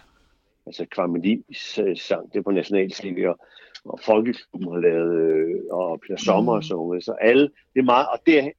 [0.65, 3.39] Altså Kvarmelins øh, sang, det er på National TV, og,
[3.85, 7.03] og Folkeklubben har lavet, øh, og Peter Sommer har sunget.
[7.03, 8.51] Så alle, det er meget, og det er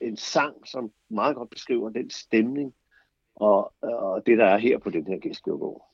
[0.00, 2.74] en sang, som meget godt beskriver den stemning,
[3.36, 5.90] og, og det, der er her på den her gæstgivergård.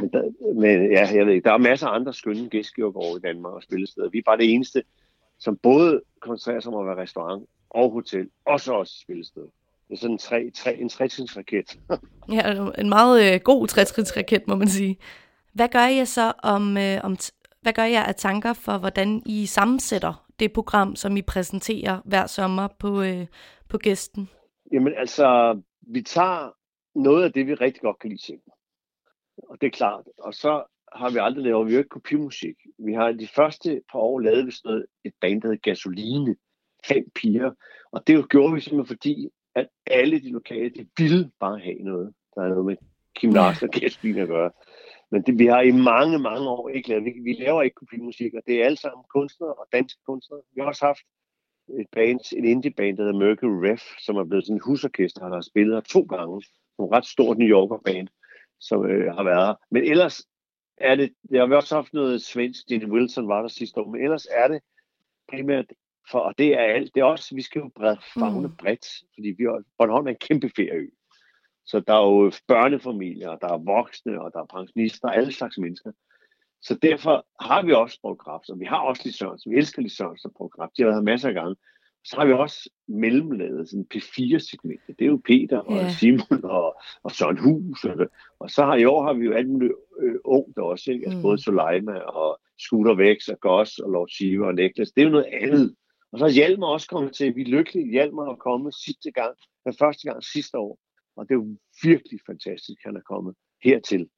[0.00, 3.20] Men, der, men ja, jeg ved ikke, der er masser af andre skønne gæstgivergårde i
[3.20, 4.08] Danmark og spillesteder.
[4.08, 4.82] Vi er bare det eneste,
[5.38, 9.42] som både koncentrerer sig om at være restaurant og hotel, og så også spillested.
[9.88, 11.78] Det er sådan en, tre, tre, en trætrinsraket.
[12.32, 14.96] Ja, en meget øh, god trætrinsraket, må man sige.
[15.52, 19.22] Hvad gør jeg så om, øh, om t- hvad gør jeg af tanker for, hvordan
[19.26, 23.26] I sammensætter det program, som I præsenterer hver sommer på, øh,
[23.68, 24.28] på gæsten?
[24.72, 26.50] Jamen altså, vi tager
[26.94, 28.40] noget af det, vi rigtig godt kan lide selv.
[29.48, 30.04] Og det er klart.
[30.18, 32.56] Og så har vi aldrig lavet, vi har jo ikke kopimusik.
[32.78, 36.36] Vi har de første par år lavet vi sådan et band, der hed Gasoline.
[36.84, 37.50] Fem piger.
[37.92, 41.78] Og det jo gjorde vi simpelthen fordi, at alle de lokale, de ville bare have
[41.78, 42.14] noget.
[42.34, 42.76] Der er noget med
[43.16, 44.50] Kim Larsen og Gasoline at gøre.
[45.12, 47.04] Men det, vi har i mange, mange år ikke lavet.
[47.04, 50.40] Vi, vi laver ikke kopimusik, og det er alle sammen kunstnere og danske kunstnere.
[50.54, 51.04] Vi har også haft
[51.80, 55.34] et band, en indie-band, der hedder Mercury Ref, som er blevet sådan en husorkester, der
[55.34, 56.42] har spillet her to gange.
[56.76, 58.08] Som et ret stort New Yorker-band,
[58.60, 59.54] som øh, har været her.
[59.70, 60.26] Men ellers
[60.76, 64.02] er det, jeg har også haft noget svensk, Jenny Wilson var der sidste år, men
[64.02, 64.60] ellers er det
[65.30, 65.66] primært,
[66.10, 68.56] for, og det er alt, det er også, vi skal jo brede fagne Mm.
[68.56, 70.88] bredt, fordi vi har, Bornholm er en kæmpe ferieø.
[71.66, 75.92] Så der er jo børnefamilier, der er voksne, og der er pensionister, alle slags mennesker.
[76.62, 79.52] Så derfor har vi også brugt kraft, og vi har også Lis Sørensen.
[79.52, 80.72] Vi elsker Lis Sørensen og brugt kraft.
[80.76, 81.56] De har været her masser af gange.
[82.04, 84.80] Så har vi også mellemlaget sådan P4-segment.
[84.86, 85.92] Det er jo Peter og Ja.
[85.92, 87.84] Simon og, og Søren Hus.
[87.84, 87.96] Og,
[88.38, 89.72] og så har i år har vi jo alt muligt
[90.02, 90.90] øh, ungt også.
[90.90, 91.04] Ikke?
[91.04, 91.22] Altså Mm.
[91.22, 94.92] både Soleima og Scooter Vex og Goss og Lord Shiva og Niklas.
[94.92, 95.74] Det er jo noget andet.
[96.12, 97.36] Og så er Hjalmar også kommet til.
[97.36, 97.90] Vi er lykkelige.
[97.90, 99.34] Hjalmar er kommet sidste gang.
[99.64, 100.78] Den første gang sidste år.
[101.16, 104.08] Og det er jo virkelig fantastisk, at han er kommet hertil.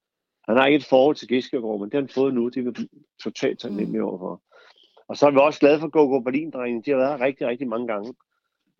[0.48, 2.48] Han har ikke et forhold til Giskegård, men det har han fået nu.
[2.48, 2.88] Det er vi
[3.22, 4.08] totalt taknemmelige Mm.
[4.08, 4.42] overfor.
[5.08, 6.82] Og så er vi også glade for Go-Go berlin -drengene.
[6.84, 8.14] De har været her rigtig, rigtig mange gange.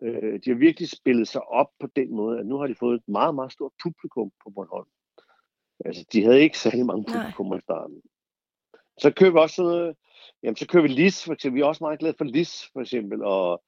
[0.01, 2.95] Øh, de har virkelig spillet sig op på den måde, at nu har de fået
[2.95, 4.87] et meget, meget stort publikum på Bornholm.
[5.85, 8.01] Altså, de havde ikke særlig mange publikum i starten.
[9.01, 9.95] Så kører vi også sådan noget,
[10.43, 11.55] jamen så kører vi Lis, for eksempel.
[11.55, 13.63] Vi er også meget glade for Lis, for eksempel, og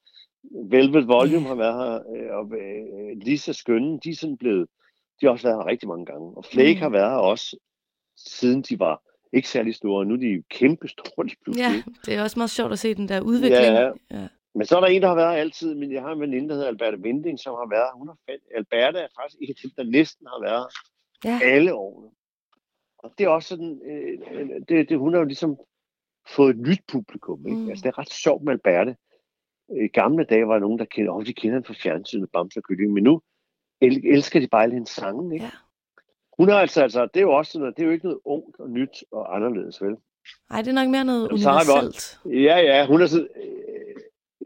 [0.51, 4.67] Velvet Volume har været her, øh, og øh, Lis og Skønne, de er sådan blevet,
[5.21, 6.38] de har også været her rigtig mange gange.
[6.38, 6.81] Og Flake Mm.
[6.81, 7.57] har været her også,
[8.17, 9.01] siden de var
[9.33, 10.05] ikke særlig store.
[10.05, 11.65] Nu er de jo kæmpe store, lige pludselig.
[11.67, 13.62] Ja, det er også meget sjovt at se den der udvikling.
[13.75, 13.91] Ja.
[14.12, 14.27] ja.
[14.55, 16.55] Men så er der en, der har været altid, men jeg har en veninde, der
[16.55, 17.89] hedder Alberta Vinding, som har været.
[17.93, 20.67] Hun har fandt, Alberta er faktisk en af dem, der næsten har været
[21.25, 21.39] ja.
[21.43, 22.10] alle årene.
[22.97, 25.57] Og det er også sådan, øh, øh, det, det, hun har jo ligesom
[26.36, 27.47] fået et nyt publikum.
[27.47, 27.57] Ikke?
[27.60, 27.69] Mm.
[27.69, 28.95] Altså, det er ret sjovt med Alberte.
[29.69, 32.60] I gamle dage var der nogen, der kendte, oh, de kender hende fra fjernsynet, Bamse
[32.60, 33.21] og Kylling, men nu
[33.82, 35.34] el- elsker de bare alle hendes sange.
[35.36, 35.45] Ikke?
[35.45, 35.51] Ja.
[36.39, 38.19] Hun er altså, altså, det er jo også sådan noget, det er jo ikke noget
[38.25, 39.95] ungt og nyt og anderledes, vel?
[40.51, 42.19] Ej, det er nok mere noget Jamen, så har vi universelt.
[42.43, 43.95] Ja, ja, hun er sådan, øh,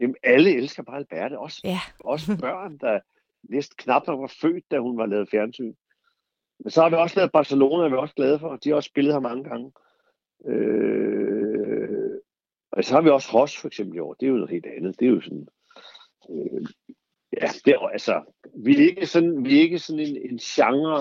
[0.00, 1.78] jamen, alle elsker bare Alberte, også, Ja.
[2.00, 3.00] også børn, der
[3.42, 5.74] næsten knap nok var født, da hun var lavet fjernsyn.
[6.60, 8.56] Men så har vi også lavet Barcelona, er vi også glade for.
[8.56, 9.72] De har også spillet her mange gange.
[10.46, 11.31] Øh,
[12.72, 14.14] og så har vi også Hoss for eksempel i år.
[14.14, 15.00] Det er jo noget helt andet.
[15.00, 15.46] Det er jo sådan...
[16.30, 16.62] Øh,
[17.40, 18.22] ja, det er, altså,
[18.64, 20.98] vi er ikke sådan, vi er ikke sådan en, en genre,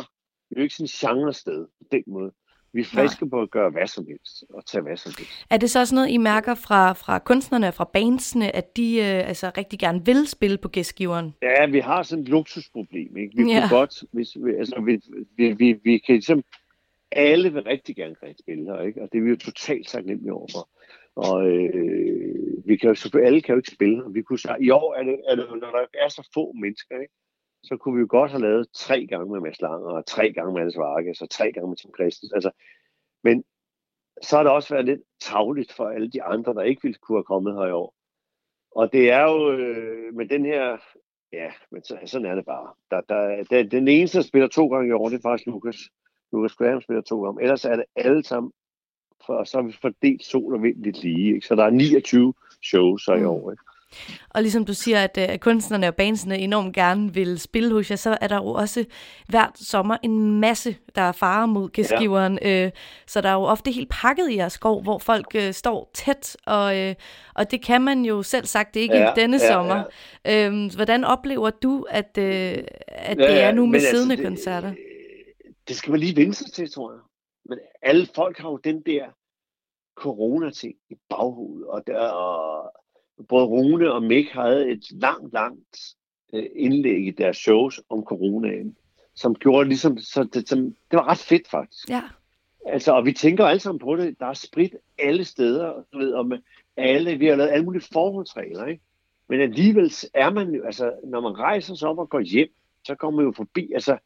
[0.50, 2.32] vi er jo ikke sådan en genre-sted på den måde.
[2.74, 5.32] Vi er friske på at gøre hvad som helst, og tage hvad som helst.
[5.50, 8.96] Er det så også noget, I mærker fra, fra kunstnerne og fra bandsene, at de
[8.98, 11.34] øh, altså rigtig gerne vil spille på gæstgiveren?
[11.42, 13.32] Ja, vi har sådan et luksusproblem, ikke?
[13.36, 13.60] Vi Ja.
[13.60, 15.02] kunne godt, hvis, vi- altså, vi,
[15.38, 16.44] vi, vi, vi kan ligesom,
[17.12, 19.02] alle vil rigtig gerne spille her, ikke?
[19.02, 20.70] Og det er vi jo totalt taknemmelige overfor.
[21.16, 24.04] Og øh, vi kan jo alle kan jo ikke spille.
[24.14, 27.00] Vi kunne, sige- I år er det, er det, når der er så få mennesker,
[27.00, 27.14] ikke?
[27.64, 30.54] så kunne vi jo godt have lavet tre gange med Mads Langer, og tre gange
[30.54, 32.36] med Anders Vargas, og tre gange med Tim Christensen.
[32.36, 32.52] Altså,
[33.24, 33.44] men
[34.22, 37.18] så har det også været lidt tavligt for alle de andre, der ikke ville kunne
[37.18, 37.94] have kommet her i år.
[38.72, 40.78] Og det er jo øh, med den her,
[41.34, 42.74] ja, men så, sådan er det bare.
[42.92, 45.78] Der, der, der, den eneste, der spiller to gange i år, det er faktisk Lukas.
[46.34, 47.42] Lukas Graham spiller to gange.
[47.42, 48.52] Ellers er det alle sammen,
[49.26, 51.36] for, så har vi fordelt sol og vind lidt lige.
[51.36, 51.48] Ikke?
[51.48, 53.26] Så der er 29 shows så i Mm.
[53.28, 53.52] år.
[53.52, 53.64] Ikke?
[54.30, 57.96] Og ligesom du siger, at øh, kunstnerne og bandsene enormt gerne vil spille hos jer,
[57.96, 58.86] så er der jo også
[59.28, 62.40] hvert sommer en masse, der er fare mod gæstgiveren.
[62.42, 62.66] Ja.
[62.66, 62.72] Øh,
[63.08, 66.38] så der er jo ofte helt pakket i jeres skov, hvor folk øh, står tæt,
[66.46, 66.96] og, øh,
[67.36, 69.84] og det kan man jo selv sagt ikke ja, Ja, denne ja, sommer.
[70.28, 72.24] Øhm, hvordan oplever du, at, øh,
[72.88, 74.74] at Ja, det er nu med men siddende det, koncerter?
[75.68, 77.00] Det skal man lige vende sig til, tror jeg.
[77.52, 79.06] Men alle folk har jo den der
[79.96, 82.74] corona-ting i baghovedet, og, der, og
[83.30, 85.96] både Rune og Mick havde et langt, langt
[86.34, 88.78] øh, indlæg i deres shows om coronaen,
[89.16, 91.90] som gjorde ligesom, så det, som, det var ret fedt faktisk.
[91.90, 92.04] Ja.
[92.66, 94.20] Altså, og vi tænker alle sammen på det.
[94.20, 96.38] Der er sprit alle steder, du ved, og med
[96.78, 98.84] alle, vi har lavet alle mulige forholdsregler, ikke?
[99.30, 102.50] Men alligevel er man jo, altså, når man rejser sig op og går hjem,
[102.88, 103.98] så kommer man jo forbi, altså,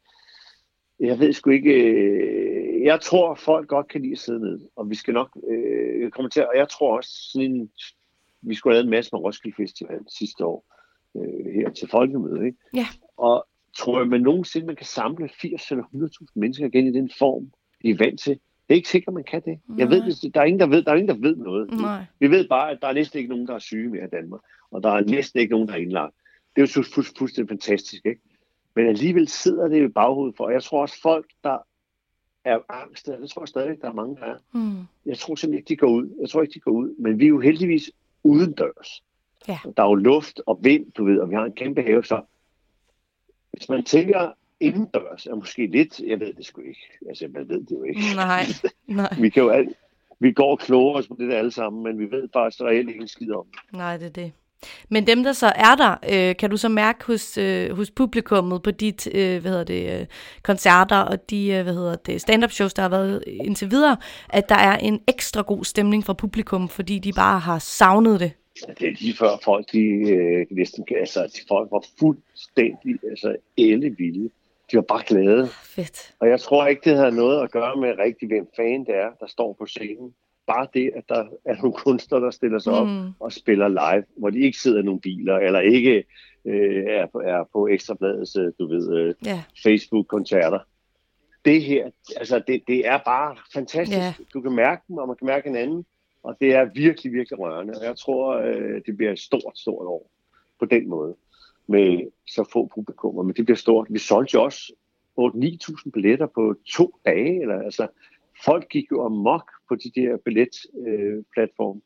[1.00, 2.55] jeg ved sgu ikke, øh,
[2.86, 6.30] jeg tror, folk godt kan lide at sidde ned, og vi skal nok øh, komme
[6.30, 7.70] til, og jeg tror også, sådan en,
[8.42, 10.64] vi skulle have lavet en masse med Roskilde Festival sidste år,
[11.16, 12.58] øh, her til folkemødet, ikke?
[12.74, 12.86] Ja.
[13.16, 13.46] Og
[13.76, 17.50] tror jeg, man nogensinde man kan samle 80 eller 100.000 mennesker igen i den form,
[17.82, 18.32] de er vant til.
[18.32, 19.58] Det er ikke sikkert, man kan det.
[19.78, 21.70] Jeg ved, det- der er ingen, der ved, der er ingen, der ved noget.
[21.80, 22.04] Nej.
[22.20, 24.40] Vi ved bare, at der er næsten ikke nogen, der er syge mere i Danmark.
[24.70, 26.14] Og der er næsten ikke nogen, der er indlagt.
[26.56, 28.20] Det er jo fu- fu- fuldstændig fantastisk, ikke?
[28.76, 30.44] Men alligevel sidder det i baghovedet for.
[30.44, 31.58] Og jeg tror også, folk, der
[32.46, 34.36] er angste, det tror jeg stadig, der er mange, der er.
[34.52, 34.86] Mm.
[35.06, 36.16] Jeg tror simpelthen ikke, de går ud.
[36.20, 36.94] Jeg tror ikke, de går ud.
[36.98, 37.90] Men vi er jo heldigvis
[38.22, 39.02] udendørs.
[39.48, 39.58] Ja.
[39.76, 42.20] Der er jo luft og vind, du ved, og vi har en kæmpe have, så
[43.50, 46.98] hvis man tænker indendørs, er måske lidt, jeg ved det sgu ikke.
[47.08, 48.00] Altså, man ved det jo ikke.
[48.16, 48.44] Nej,
[48.86, 49.68] nej, Vi kan jo alt,
[50.18, 52.88] vi går og kloger os på det der alle sammen, men vi ved faktisk reelt
[52.88, 53.78] ikke skid om det.
[53.78, 54.32] nej, det er det.
[54.88, 58.62] Men dem, der så er der, øh, kan du så mærke hos, øh, hos publikummet
[58.62, 60.06] på de øh, hvad hedder det, øh,
[60.42, 63.96] koncerter og de øh, hvad hedder det, stand-up shows, der har været indtil videre,
[64.28, 68.32] at der er en ekstra god stemning fra publikum, fordi de bare har savnet det.
[68.78, 74.30] Det er lige før folk, de øh, næsten, altså, de folk var fuldstændig, altså, ellevilde.
[74.70, 75.48] De var bare glade.
[75.48, 76.14] Fedt.
[76.20, 79.10] Og jeg tror ikke, det har noget at gøre med rigtig, hvem fan det er,
[79.20, 80.14] der står på scenen.
[80.46, 83.12] Bare det, at der er nogle kunstnere, der stiller sig op Mm.
[83.20, 86.04] og spiller live, hvor de ikke sidder i nogle biler, eller ikke
[86.44, 90.58] øh, er, på, er på Ekstrabladets, øh, du ved, øh, Ja, Facebook-koncerter.
[91.44, 93.98] Det her, altså det, det er bare fantastisk.
[93.98, 94.14] Ja.
[94.34, 95.86] Du kan mærke dem, og man kan mærke hinanden,
[96.22, 97.74] og det er virkelig, virkelig rørende.
[97.80, 100.10] Og jeg tror, øh, det bliver et stort, stort år
[100.58, 101.14] på den måde,
[101.66, 103.22] med så få publikummer.
[103.22, 103.86] Men det bliver stort.
[103.90, 104.72] Vi solgte jo også
[105.20, 107.40] 8-9.000 billetter på to dage.
[107.42, 107.86] Eller, altså,
[108.44, 111.80] folk gik jo amok på de der billetplatforme.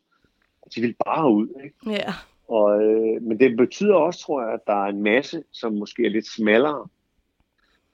[0.66, 1.48] Øh, de ville bare ud.
[1.64, 1.76] Ikke?
[1.86, 2.12] ja,
[2.48, 6.06] Og, øh, men det betyder også, tror jeg, at der er en masse, som måske
[6.06, 6.88] er lidt smallere,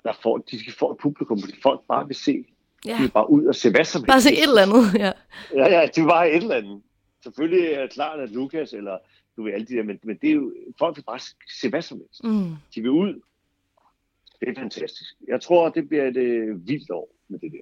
[0.03, 2.45] der får, de får et publikum, fordi folk bare vil se.
[2.85, 2.97] ja.
[2.97, 4.43] De vil bare ud og se hvad som Bare se helst.
[4.43, 5.13] et eller andet, ja.
[5.55, 6.83] Ja, ja, det var bare et eller andet.
[7.23, 8.99] Selvfølgelig er det klart, at Lukas eller
[9.37, 11.21] du ved alle de der, men, men det er jo, folk vil bare
[11.61, 12.25] se hvad som helst.
[12.25, 12.51] Mm.
[12.75, 13.21] De vil ud.
[14.41, 15.15] Det er fantastisk.
[15.29, 17.59] Jeg tror, det bliver et øh, vildt år med det der.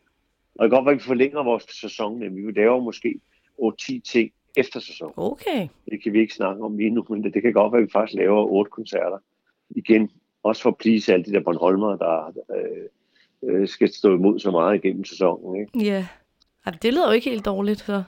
[0.55, 3.21] Og det kan godt være, at vi forlænger vores sæson, men vi laver måske
[3.63, 5.15] 8-10 ting efter sæsonen.
[5.17, 5.69] Okay.
[5.91, 7.93] Det kan vi ikke snakke om lige nu, men det, kan godt være, at vi
[7.93, 9.19] faktisk laver otte koncerter.
[9.71, 10.11] Igen,
[10.43, 12.89] også for at please alle de der Bornholmer, der øh,
[13.51, 15.61] øh, skal stå imod så meget igennem sæsonen.
[15.61, 15.91] Ikke?
[15.91, 16.07] Ja.
[16.67, 18.03] Ej, det lyder jo ikke helt dårligt, så.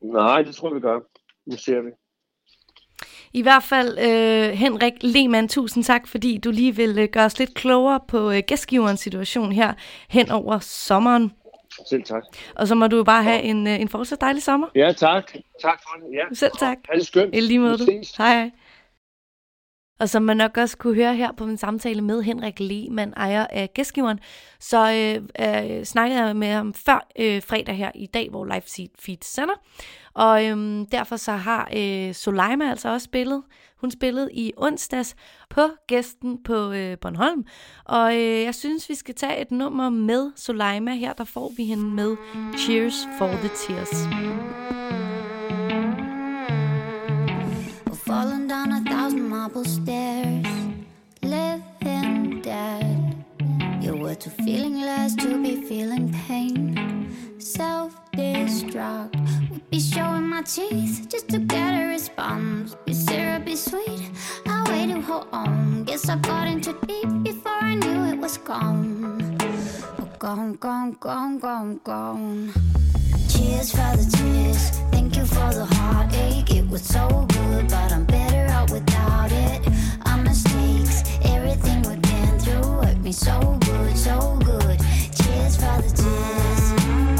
[0.00, 1.00] Nej, det tror jeg, vi gør.
[1.46, 1.90] Nu ser vi.
[3.32, 7.38] I hvert fald, øh, Henrik Lehmann, tusind tak, fordi du lige vil øh, gøre os
[7.38, 9.74] lidt klogere på øh, gæstgiverens situation her
[10.08, 11.32] hen over sommeren.
[11.86, 12.22] Selv tak.
[12.54, 14.66] Og så må du jo bare have en, øh, en fortsat dejlig sommer.
[14.74, 15.32] Ja, tak.
[15.62, 16.14] Tak for det.
[16.14, 16.34] Ja.
[16.34, 16.78] Selv tak.
[16.90, 17.34] Ha' det skønt.
[17.34, 17.78] I lige måde.
[18.18, 18.50] Hej.
[20.00, 23.46] Og som man nok også kunne høre her på min samtale med Henrik Lehmann, ejer
[23.46, 24.18] af gæstgiveren,
[24.60, 28.88] så øh, øh, snakkede jeg med ham før øh, fredag her i dag, hvor Live
[28.98, 29.54] Feed sender.
[30.14, 33.42] Og øh, derfor så har øh, Soleima altså også spillet.
[33.80, 35.16] Hun spillede i onsdags
[35.50, 37.44] på gæsten på øh, Bornholm.
[37.84, 40.94] Og øh, jeg synes, vi skal tage et nummer med Soleima.
[40.94, 42.16] Her der får vi hende med
[42.58, 44.08] Cheers for the Tears.
[49.48, 50.46] Marble stairs,
[51.22, 53.24] living dead.
[53.80, 57.08] You were too feeling less to be feeling pain.
[57.38, 59.16] Self destruct.
[59.50, 62.76] Would be showing my teeth just to get a response.
[62.84, 64.10] Be syrupy sweet.
[64.46, 65.84] I waited, hold on.
[65.84, 69.38] Guess I got in too deep before I knew it was gone.
[69.98, 72.52] Oh, gone, gone, gone, gone, gone.
[73.30, 74.70] Cheers for the tears.
[74.92, 76.50] Thank you for the heartache.
[76.50, 78.70] It was so good, but I'm better out
[79.08, 79.60] without it.
[80.06, 84.78] Our mistakes, everything we've been through hurt me so good, so good.
[85.16, 86.64] Cheers for the tears.
[86.72, 87.16] Mm-hmm.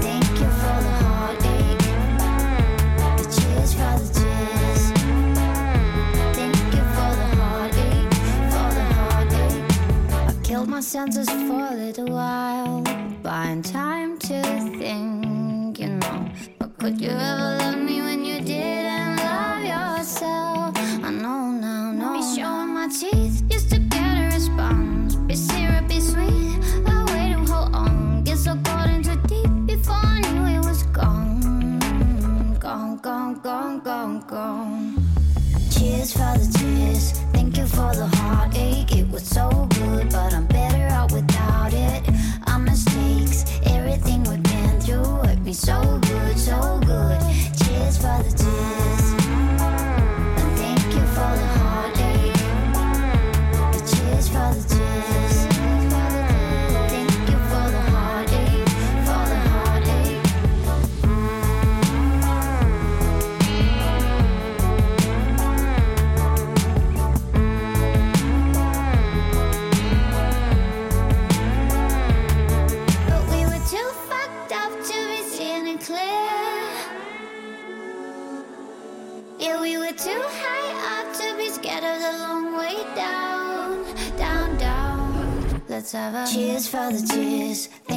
[0.00, 1.82] Thank you for the heartache.
[2.18, 3.22] Mm-hmm.
[3.34, 4.84] Cheers for the tears.
[4.92, 6.32] Mm-hmm.
[6.38, 8.14] Thank you for the heartache,
[8.52, 10.28] for the heartache.
[10.28, 12.82] I killed my senses for a little while,
[13.22, 14.42] buying time to
[14.78, 16.28] think, you know.
[16.58, 20.73] But could you ever love me when you didn't love yourself?
[21.24, 22.12] no, no, no.
[22.12, 25.14] Be showing my teeth just to get a response.
[25.16, 26.58] Be syrupy be sweet.
[26.86, 28.24] I to hold on.
[28.24, 31.78] Guess I caught into deep before I knew it was gone.
[32.60, 35.02] Gone, gone, gone, gone, gone.
[35.70, 37.13] Cheers for the tears.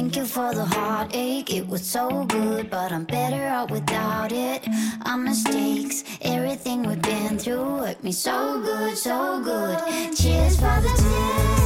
[0.08, 1.52] Thank you for the heartache.
[1.52, 4.66] It was so good, but I'm better out without it.
[5.04, 9.76] Our mistakes, everything we've been through hurt me so good, so good.
[10.16, 11.62] Cheers for the tears.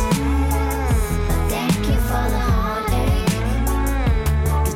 [1.53, 3.31] Thank you for the heartache.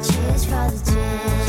[0.07, 1.45] Cheers for the tears.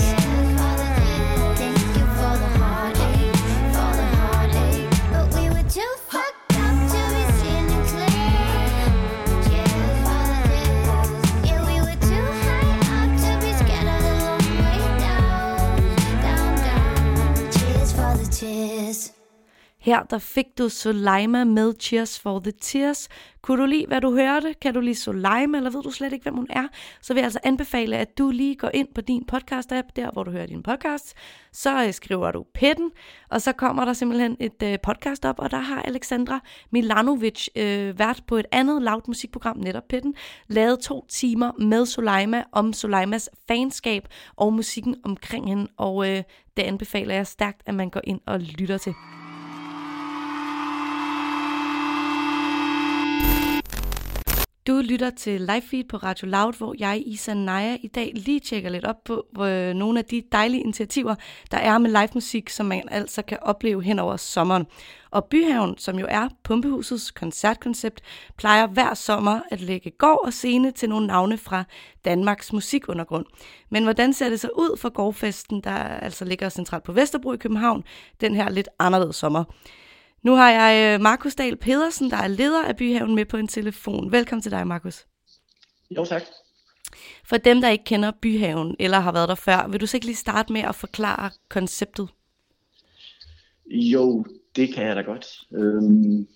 [19.88, 23.10] Her der fik du Soleima med Cheers for the Tears.
[23.42, 24.54] Kunne du lide, hvad du hørte?
[24.62, 26.68] Kan du lide Soleima, eller ved du slet ikke, hvem hun er?
[27.02, 30.24] Så vil jeg altså anbefale, at du lige går ind på din podcast-app, der hvor
[30.24, 31.14] du hører din podcast.
[31.52, 32.92] Så øh, skriver du pitten,
[33.30, 36.40] og så kommer der simpelthen et øh, podcast op, og der har Alexandra
[36.72, 40.14] Milanovic øh, været på et andet lavt musikprogram, netop pitten,
[40.48, 46.24] lavet to timer med Soleima om Soleimas fanskab og musikken omkring hende, og øh,
[46.58, 48.94] det anbefaler jeg stærkt, at man går ind og lytter til.
[54.68, 58.40] Du lytter til live feed på Radio Loud, hvor jeg, Isa Naja, i dag lige
[58.40, 61.16] tjekker lidt op på hvor nogle af de dejlige initiativer,
[61.52, 64.66] der er med live musik, som man altså kan opleve hen over sommeren.
[65.12, 68.02] Og Byhaven, som jo er Pumpehusets koncertkoncept,
[68.38, 71.64] plejer hver sommer at lægge gård og scene til nogle navne fra
[72.06, 73.26] Danmarks musikundergrund.
[73.70, 77.38] Men hvordan ser det så ud for gårdfesten, der altså ligger centralt på Vesterbro i
[77.38, 77.84] København,
[78.22, 79.44] den her lidt anderledes sommer?
[80.24, 83.48] Nu har jeg øh, Markus Dahl Pedersen, der er leder af Byhaven, med på en
[83.48, 84.12] telefon.
[84.12, 85.06] Velkommen til dig, Markus.
[85.92, 86.22] Jo, tak.
[87.26, 90.06] For dem, der ikke kender Byhaven eller har været der før, vil du så ikke
[90.06, 92.10] lige starte med at forklare konceptet?
[93.66, 95.26] Jo, det kan jeg da godt.
[95.52, 96.28] Øhm,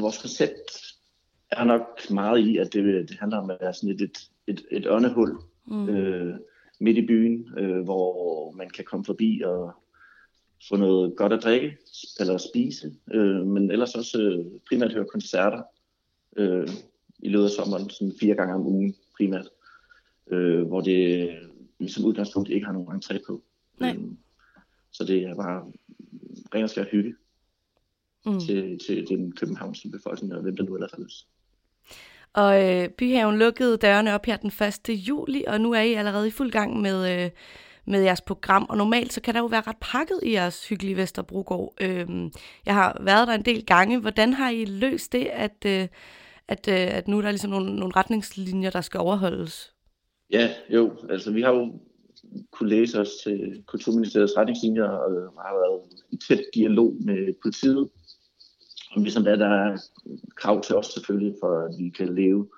[0.00, 0.94] vores koncept
[1.50, 4.62] er nok meget i, at det, det handler om at være sådan et, et, et,
[4.70, 5.88] et åndehul mm.
[5.88, 6.34] øh,
[6.80, 9.72] midt i byen, øh, hvor man kan komme forbi og
[10.68, 11.76] få noget godt at drikke
[12.20, 15.62] eller spise, øh, men ellers også øh, primært høre koncerter
[16.36, 16.68] øh,
[17.18, 19.48] i løbet af sommeren, sådan fire gange om ugen primært,
[20.30, 21.30] øh, hvor det
[21.88, 23.42] som udgangspunkt ikke har nogen entré på.
[23.78, 23.96] Nej.
[23.96, 24.04] Øh,
[24.92, 25.72] så det er bare
[26.54, 27.14] ren og skær hygge
[28.26, 28.40] Mm.
[28.40, 31.26] til, til den københavnske befolkning, og hvem der nu ellers har lyst.
[32.32, 34.52] Og øh, Byhaven lukkede dørene op her den
[34.88, 35.08] 1.
[35.08, 37.30] juli, og nu er I allerede i fuld gang med, øh,
[37.86, 38.66] med jeres program.
[38.68, 41.74] Og normalt så kan der jo være ret pakket i jeres hyggelige Vesterbrogård.
[41.80, 42.32] Øhm,
[42.66, 44.00] jeg har været der en del gange.
[44.00, 45.88] Hvordan har I løst det, at, øh,
[46.48, 49.74] at, øh, at nu er der ligesom nogle, nogle retningslinjer, der skal overholdes?
[50.30, 50.92] Ja, jo.
[51.10, 51.72] Altså, vi har jo
[52.50, 57.88] kunne læse os til Kulturministeriets retningslinjer og øh, har været i tæt dialog med politiet.
[58.92, 59.76] Og ligesom hvad der er
[60.36, 62.48] krav til os selvfølgelig, for at vi kan leve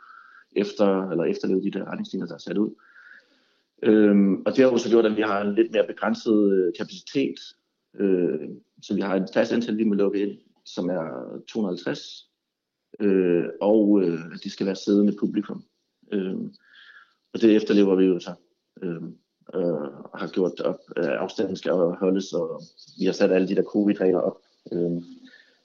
[0.57, 2.70] efter, eller efterleve de der retningslinjer, der er sat ud.
[3.83, 6.72] Øhm, og det har jo så gjort, at vi har en lidt mere begrænset øh,
[6.79, 7.39] kapacitet.
[7.99, 8.49] Øh,
[8.83, 12.31] så vi har et fast antal, vi må lukke ind, som er 250.
[13.01, 15.64] Øh, og øh, de skal være siddende publikum.
[16.12, 16.37] Øh,
[17.33, 18.35] og det efterlever vi jo så.
[18.83, 19.03] Øh,
[19.55, 20.79] øh, har gjort op.
[20.97, 22.62] Øh, afstanden skal holdes, og
[22.99, 24.39] vi har sat alle de der covid-regler op.
[24.72, 25.03] Øh,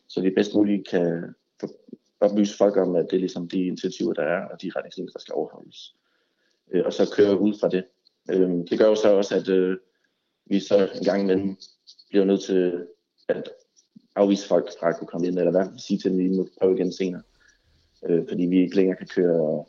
[0.07, 1.79] så vi bedst muligt kan få-
[2.19, 5.19] oplyse folk om, at det er ligesom de initiativer, der er, og de retningslinjer, der
[5.19, 5.95] skal overholdes.
[6.71, 7.85] Øh, og så køre ud fra det.
[8.29, 9.77] Øh, det gør jo så også, at øh,
[10.45, 11.57] vi så en gang imellem
[12.09, 12.85] bliver nødt til
[13.27, 13.49] at
[14.15, 16.47] afvise folk fra at kunne komme ind, eller hvad sige til dem, at vi må
[16.59, 17.21] prøve igen senere.
[18.05, 19.65] Øh, fordi vi ikke længere kan køre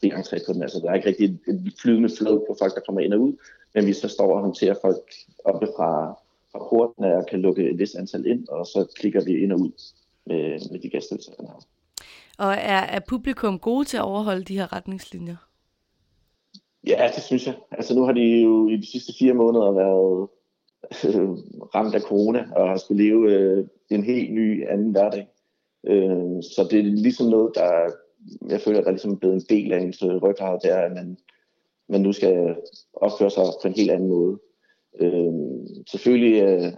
[0.00, 0.62] fri entré på den.
[0.62, 3.32] Altså, der er ikke rigtig et, flydende flow på folk, der kommer ind og ud,
[3.74, 5.12] men vi så står og håndterer folk
[5.44, 6.18] oppe fra,
[6.52, 9.60] fra porten og kan lukke et vist antal ind, og så klikker vi ind og
[9.60, 9.72] ud
[10.26, 11.64] med, med de gæster, vi har.
[12.38, 15.47] Og er, er publikum gode til at overholde de her retningslinjer?
[16.86, 17.54] Ja, det synes jeg.
[17.70, 20.28] Altså nu har de jo i de sidste fire måneder været
[21.04, 21.30] øh,
[21.74, 25.28] ramt af corona og har skulle leve øh, en helt ny anden hverdag.
[25.86, 27.90] Øh, så det er ligesom noget, der
[28.48, 30.78] jeg føler, der ligesom er ligesom blevet en del af ens øh, ryggrad, det er,
[30.78, 31.18] at man,
[31.88, 32.56] man nu skal
[32.92, 34.38] opføre sig på en helt anden måde.
[35.00, 35.32] Øh,
[35.90, 36.72] selvfølgelig, øh,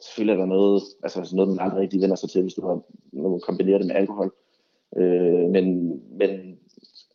[0.00, 2.80] selvfølgelig er der noget, altså noget, man aldrig rigtig vender sig til, hvis du har,
[3.12, 4.32] når man kombinerer det med alkohol.
[4.96, 6.53] Øh, men, men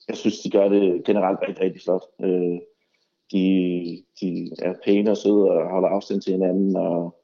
[0.10, 2.04] jeg synes, de gør det generelt rigtig, rigtig flot.
[2.22, 2.60] Øh,
[3.32, 7.20] de, de er pæne og søde og holder afstand til hinanden og,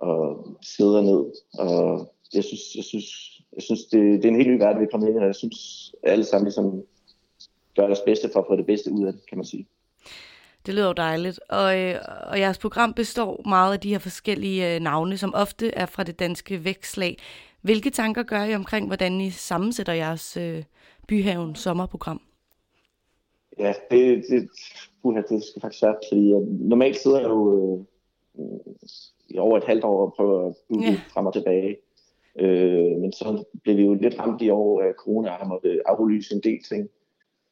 [0.00, 1.32] og sidder ned.
[1.58, 3.06] Og jeg synes, jeg synes,
[3.54, 5.26] jeg synes det, det er en helt ny verden, vi er kommet ind i, og
[5.26, 6.82] jeg synes, at alle sammen ligesom
[7.76, 9.66] gør deres bedste for at få det bedste ud af det, kan man sige.
[10.66, 11.40] Det lyder jo dejligt.
[11.48, 15.74] Og, øh, og jeres program består meget af de her forskellige øh, navne, som ofte
[15.74, 17.18] er fra det danske vækslag.
[17.60, 20.62] Hvilke tanker gør I omkring, hvordan I sammensætter jeres øh,
[21.12, 22.20] Byhaven sommerprogram?
[23.58, 24.48] Ja, det, det,
[25.02, 27.86] uha, det skal faktisk være, fordi at normalt sidder jeg jo
[28.38, 28.44] øh,
[29.28, 31.00] i over et halvt år og prøver at booke Ja.
[31.14, 31.76] frem og tilbage.
[32.38, 35.80] Øh, men så blev vi jo lidt ramt i år af corona, og har måtte
[35.86, 36.88] aflyse en del ting.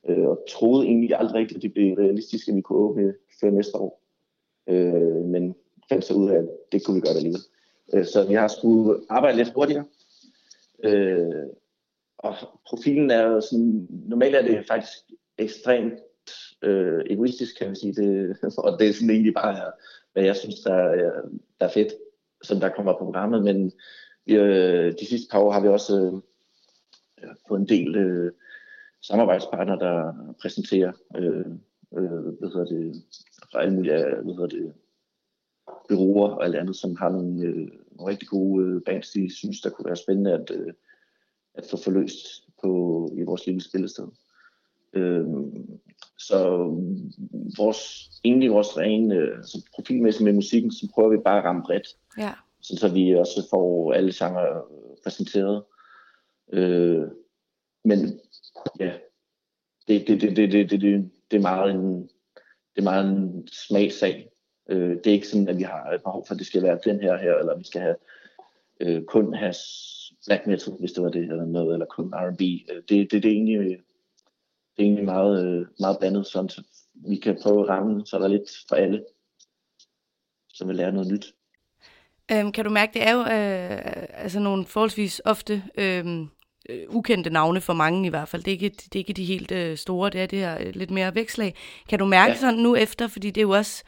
[0.08, 3.50] Øh, og troede egentlig aldrig rigtigt, at det blev realistisk, at vi kunne åbne før
[3.50, 4.00] næste år.
[4.68, 5.54] Øh, men
[5.88, 7.40] fandt så ud af, at det kunne vi gøre alligevel.
[7.94, 9.84] Øh, så vi har skulle arbejde lidt hurtigere.
[10.84, 11.46] Øh,
[12.22, 12.34] og
[12.66, 14.98] profilen er jo sådan, normalt er det faktisk
[15.38, 15.94] ekstremt
[16.62, 17.94] øh, egoistisk, kan man sige.
[17.94, 19.72] Det, og det er sådan egentlig bare,
[20.12, 21.12] hvad jeg synes, der er,
[21.60, 21.92] der er fedt,
[22.42, 23.44] som der kommer på programmet.
[23.44, 23.72] Men
[24.26, 26.20] vi, øh, de sidste par år har vi også
[27.22, 28.32] øh, fået en del øh,
[29.02, 30.12] samarbejdspartnere, der
[30.42, 31.46] præsenterer øh,
[31.98, 33.02] øh, hvad hedder det,
[33.52, 34.72] fra alle mulige øh, hvad hedder det,
[35.88, 39.60] byråer og alt andet, som har nogle, øh, nogle rigtig gode øh, bands, de synes,
[39.60, 40.72] der kunne være spændende at, øh,
[41.54, 42.68] at få forløst på,
[43.18, 44.06] i vores lille spillested.
[44.92, 45.24] Øh,
[46.18, 46.38] så
[47.56, 51.86] vores, egentlig vores rene altså profilmæssigt med musikken, så prøver vi bare at ramme bredt,
[52.18, 52.32] Ja.
[52.60, 54.62] sådan så vi også får alle genrer
[55.02, 55.62] præsenteret.
[56.52, 57.02] Øh,
[57.84, 58.20] men
[58.80, 58.92] ja,
[59.88, 62.02] det, det, det, det, det, det, det, det er meget en,
[62.74, 64.30] det er meget en smagssag.
[64.68, 66.78] Øh, det er ikke sådan, at vi har et behov for, at det skal være
[66.84, 67.96] den her her, eller vi skal have
[68.80, 69.54] øh, kun have
[70.26, 72.40] black metal, hvis det var det, eller noget, eller kun R&B.
[72.40, 73.58] Øh, Det, det, det er egentlig,
[74.76, 76.62] det er egentlig meget, øh, meget blandet, sådan så
[76.94, 79.04] vi kan prøve at ramme, så der er lidt for alle,
[80.48, 81.34] som vil lære noget nyt.
[82.32, 86.28] Øhm, kan du mærke, det er jo øh, altså nogle forholdsvis ofte øhm,
[86.68, 88.42] øh, ukendte navne for mange i hvert fald.
[88.42, 90.74] Det er ikke, det er ikke de helt øh, store, det er det her øh,
[90.74, 91.54] lidt mere vækslag.
[91.88, 92.38] Kan du mærke ja.
[92.38, 93.84] Sådan nu efter, fordi det er jo også,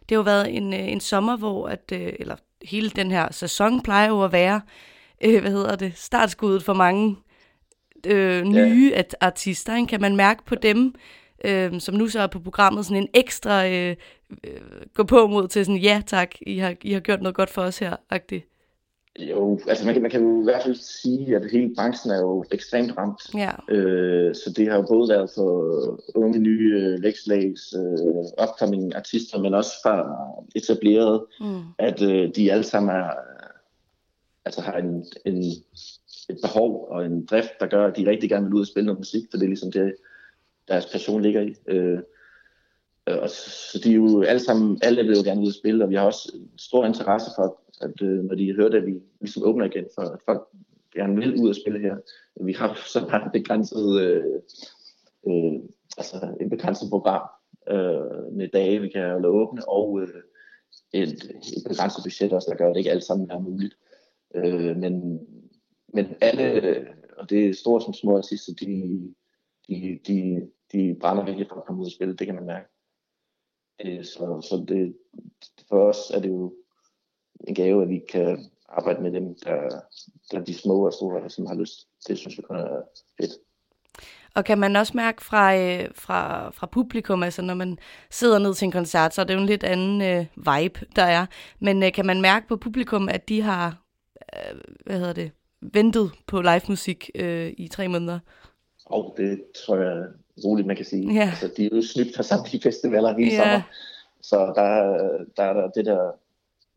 [0.00, 3.32] det har jo været en, øh, en sommer, hvor at, øh, eller hele den her
[3.32, 4.60] sæson plejer jo at være,
[5.24, 7.16] øh, hvad hedder det, startskuddet for mange
[8.06, 9.02] øh, nye ja.
[9.20, 9.76] artister.
[9.76, 9.86] Ikke?
[9.86, 10.94] Kan man mærke på dem,
[11.44, 13.96] øh, som nu så er på programmet, sådan en ekstra øh,
[14.44, 14.60] øh,
[14.94, 17.62] gå på mod til sådan, ja tak, I har, I har gjort noget godt for
[17.62, 18.44] os her, agtigt.
[19.18, 22.20] Jo, altså man kan, man kan jo i hvert fald sige, at hele branchen er
[22.20, 23.20] jo ekstremt ramt.
[23.34, 23.74] Ja.
[23.74, 25.50] Øh, så det har jo både været for
[26.14, 29.96] unge nye øh, vækstlags, øh, upcoming artister, men også for
[30.56, 31.60] etablerede, Mm.
[31.78, 33.10] at øh, de alle sammen er,
[34.44, 35.42] altså har en, en,
[36.30, 38.86] et behov og en drift, der gør, at de rigtig gerne vil ud og spille
[38.86, 39.94] noget musik, for det er ligesom det,
[40.68, 41.54] deres passion ligger i.
[41.66, 41.98] Øh,
[43.08, 45.84] øh og så, de er jo alle sammen, alle vil jo gerne ud og spille,
[45.84, 49.42] og vi har også stor interesse for, at øh, når de hører, at vi ligesom
[49.42, 50.48] åbner igen, for at folk
[50.94, 51.96] gerne vil ud og spille her.
[52.40, 54.24] Vi har så bare begrænset, øh,
[55.26, 55.52] øh,
[55.98, 57.22] altså et begrænset program
[57.70, 60.08] øh, med dage, vi kan holde åbne, og øh,
[60.92, 61.24] et,
[61.56, 63.76] et begrænset budget også, der gør, at det ikke alt sammen er muligt.
[64.34, 65.20] Øh, men,
[65.88, 69.14] men alle, og det er store som små artister, de,
[69.68, 72.68] de, de, de brænder virkelig for at komme ud og spille, det kan man mærke.
[73.84, 74.96] Øh, så så det,
[75.68, 76.54] for os er det jo
[77.48, 79.80] en gave, at vi kan arbejde med dem, der,
[80.30, 81.88] der de små og store, som har lyst.
[82.08, 82.82] Det synes jeg kun er
[83.20, 83.32] fedt.
[84.34, 87.78] Og kan man også mærke fra, øh, fra, fra publikum, altså når man
[88.10, 91.02] sidder ned til en koncert, så er det jo en lidt anden øh, vibe, der
[91.02, 91.26] er.
[91.60, 93.83] Men øh, kan man mærke på publikum, at de har,
[94.34, 95.30] øh, hvad hedder det,
[95.60, 98.18] ventet på live musik øh, i tre måneder?
[98.86, 100.06] Og det tror jeg
[100.44, 101.14] roligt, man kan sige.
[101.14, 101.20] Ja.
[101.28, 103.36] Altså, de er jo snydt for samtlige festivaler hele Ja.
[103.38, 103.60] sommer.
[104.22, 106.10] Så der, er- der er der det der,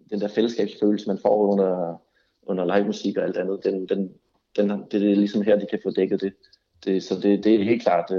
[0.10, 2.02] den der fællesskabsfølelse, man får under,
[2.44, 4.12] under live musik og alt andet, den, den,
[4.56, 6.34] den, det er ligesom her, de kan få dækket det.
[6.86, 8.18] det så det, det er helt klart, øh,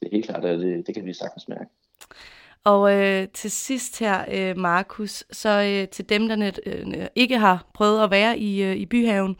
[0.00, 1.70] det er helt klart, at det, det kan vi sagtens mærke.
[2.66, 7.38] Og øh, til sidst her, øh, Markus, så øh, til dem, der net, øh, ikke
[7.38, 9.36] har prøvet at være i, øh, i byhaven,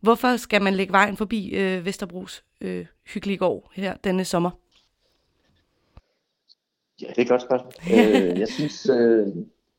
[0.00, 4.50] hvorfor skal man lægge vejen forbi øh, Vesterbros øh, hyggelige gård her denne sommer?
[7.02, 7.72] Ja, det er et godt spørgsmål.
[7.92, 9.26] øh, jeg synes, øh,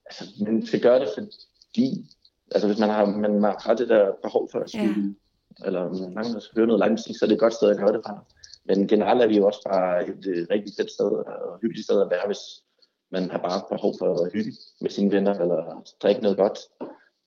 [0.05, 2.05] altså, man skal gøre det, fordi
[2.51, 5.15] altså, hvis man har, man har det der behov for at spille,
[5.59, 5.65] ja.
[5.65, 7.77] eller man mangler at høre noget live musik, så er det et godt sted at
[7.77, 8.25] gøre det fra.
[8.65, 12.01] Men generelt er vi jo også bare et øh, rigtig fedt sted og hyggeligt sted
[12.01, 12.64] at være, hvis
[13.11, 14.51] man har bare behov for at hygge
[14.81, 16.59] med sine venner, eller drikke noget godt,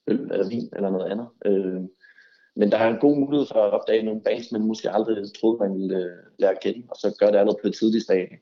[0.06, 1.28] øl eller vin eller noget andet.
[1.44, 1.80] Øh,
[2.56, 5.58] men der er en god mulighed for at opdage nogle bands, man måske aldrig troede,
[5.58, 8.38] man ville øh, lære at kende, og så gøre det allerede på et tidligt stadie.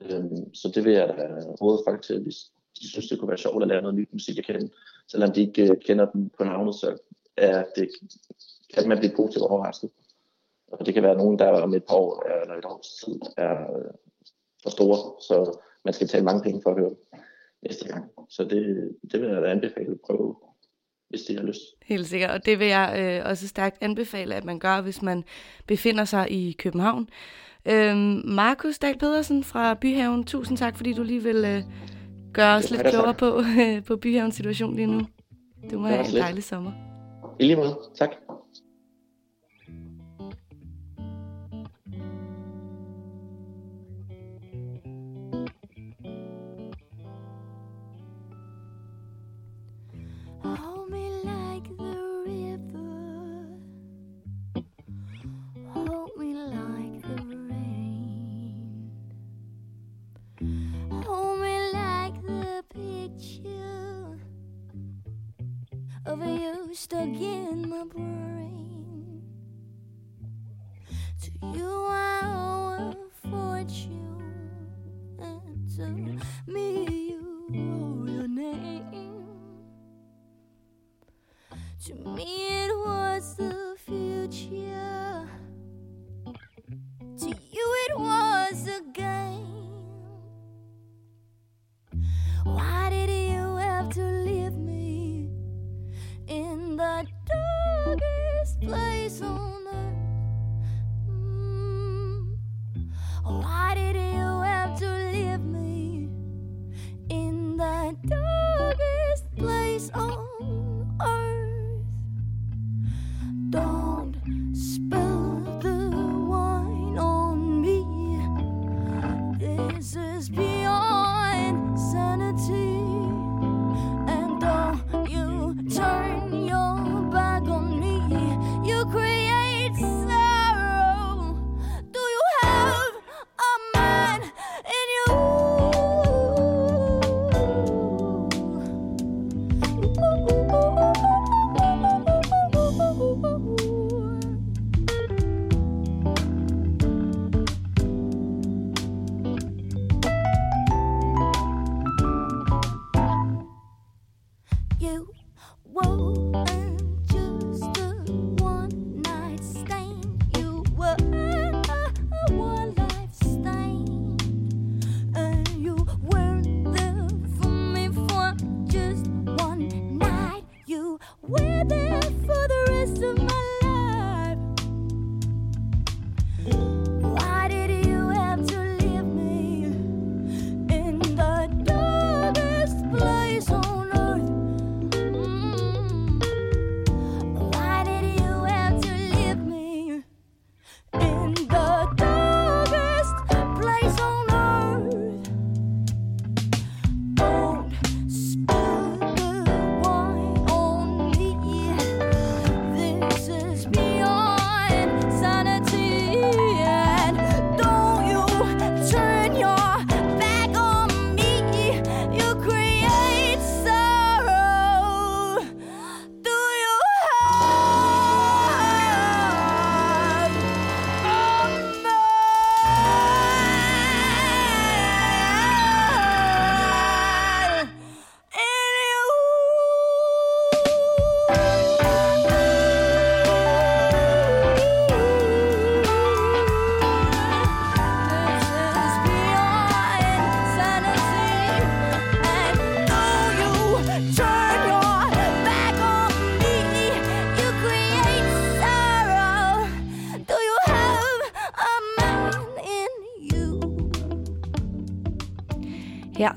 [0.00, 1.26] Øh, så det vil jeg da
[1.62, 2.36] råde folk til, hvis
[2.80, 4.70] de synes, det kunne være sjovt at lære noget nyt musik at kende.
[5.08, 6.98] Selvom de ikke øh, kender dem på navnet, så
[7.36, 7.88] er det,
[8.74, 9.90] kan man blive positivt overrasket.
[10.72, 13.76] Og det kan være nogen, der om et par år eller et års tid er
[13.76, 13.90] øh,
[14.62, 17.20] for store, så man skal tage mange penge for at høre dem
[17.62, 18.04] næste gang.
[18.28, 20.36] Så det, det vil jeg da anbefale at prøve
[21.08, 21.60] hvis det har lyst.
[21.82, 25.24] Helt sikkert, og det vil jeg øh, også stærkt anbefale, at man gør, hvis man
[25.66, 27.08] befinder sig i København.
[27.66, 31.62] Øhm, Markus Dahl Pedersen fra Byhaven, tusind tak, fordi du lige vil øh,
[32.32, 33.42] gøre os lidt klogere på,
[33.88, 35.06] på Byhavens situation lige nu.
[35.70, 36.72] Du må have en dejlig sommer.
[37.40, 37.78] I lige måde.
[37.94, 38.10] Tak.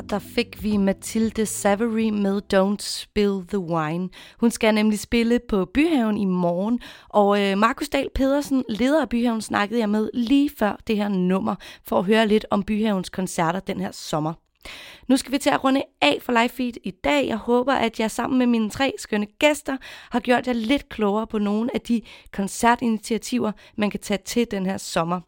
[0.09, 4.09] Der fik vi Mathilde Savery med Don't Spill the Wine.
[4.39, 6.79] Hun skal nemlig spille på Byhaven i morgen,
[7.09, 11.07] og øh, Markus Dahl Pedersen, leder af Byhaven, snakkede jeg med lige før det her
[11.07, 14.33] nummer, for at høre lidt om Byhavens koncerter den her sommer.
[15.07, 17.27] Nu skal vi til at runde af for live feed i dag.
[17.27, 19.77] Jeg håber, at jeg sammen med mine tre skønne gæster
[20.09, 22.01] har gjort jer lidt klogere på nogle af de
[22.31, 25.21] koncertinitiativer, man kan tage til den her sommer.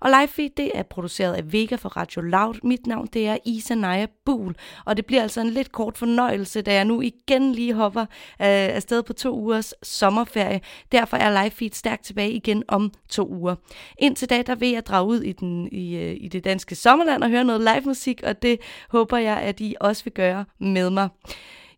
[0.00, 2.54] Og live feed, det er produceret af Vega for Radio Loud.
[2.62, 4.54] Mit navn, det er Isa Naja Buhl,
[4.84, 8.06] og det bliver altså en lidt kort fornøjelse, da jeg nu igen lige hopper øh,
[8.38, 10.60] afsted på to ugers sommerferie.
[10.92, 13.54] Derfor er live feed stærkt tilbage igen om to uger.
[13.98, 17.22] Indtil da, der vil jeg drage ud i, den, i, øh, i det danske sommerland
[17.22, 18.60] og høre noget live musik, og det
[18.90, 21.08] håber jeg, at I også vil gøre med mig.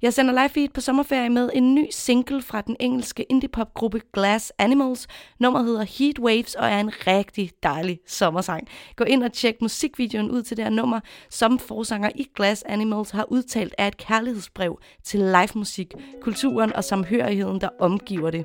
[0.03, 4.53] Jeg sender live feed på sommerferie med en ny single fra den engelske indie-pop-gruppe Glass
[4.59, 5.07] Animals.
[5.41, 8.69] Nummeret hedder Heat Waves og er en rigtig dejlig sommersang.
[8.97, 13.11] Gå ind og tjek musikvideoen ud til det her nummer, som forsanger i Glass Animals
[13.11, 18.45] har udtalt er et kærlighedsbrev til live-musik, kulturen og samhørigheden, der omgiver det.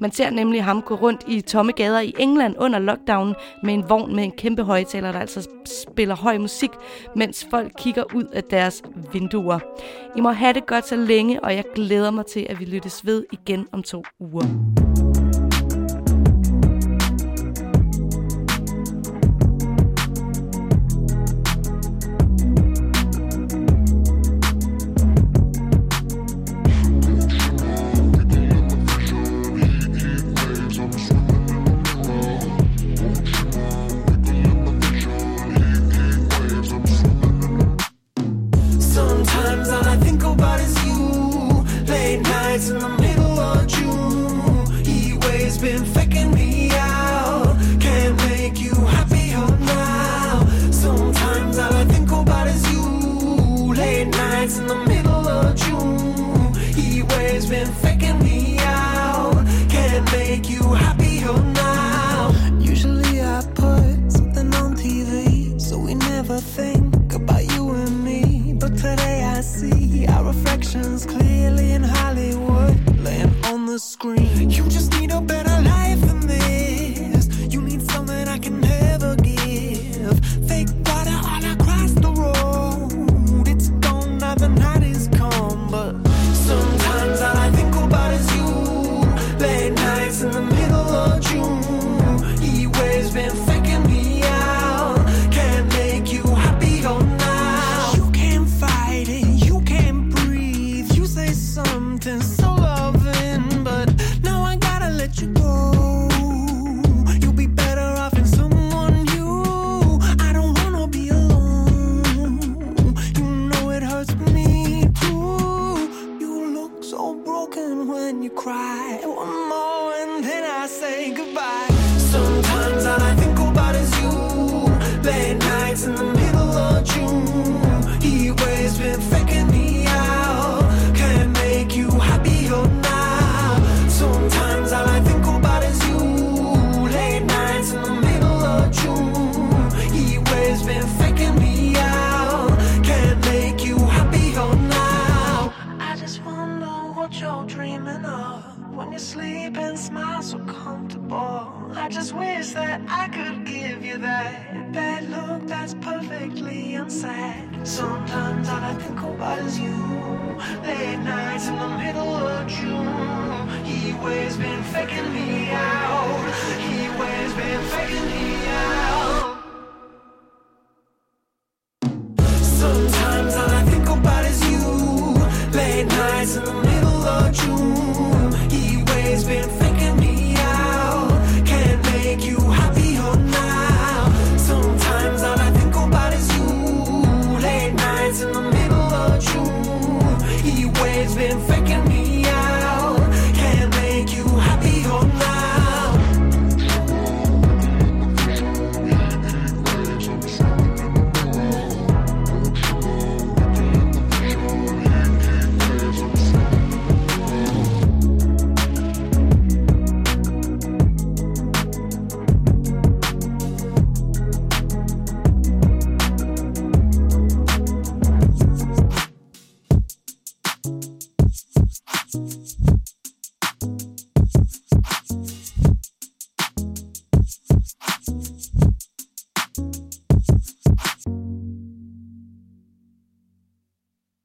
[0.00, 3.88] Man ser nemlig ham gå rundt i tomme gader i England under lockdown med en
[3.88, 5.48] vogn med en kæmpe højtaler, der altså
[5.82, 6.70] spiller høj musik,
[7.16, 8.82] mens folk kigger ud af deres
[9.12, 9.58] vinduer.
[10.16, 12.64] I må have det godt, så så længe, og jeg glæder mig til, at vi
[12.64, 14.85] lyttes ved igen om to uger.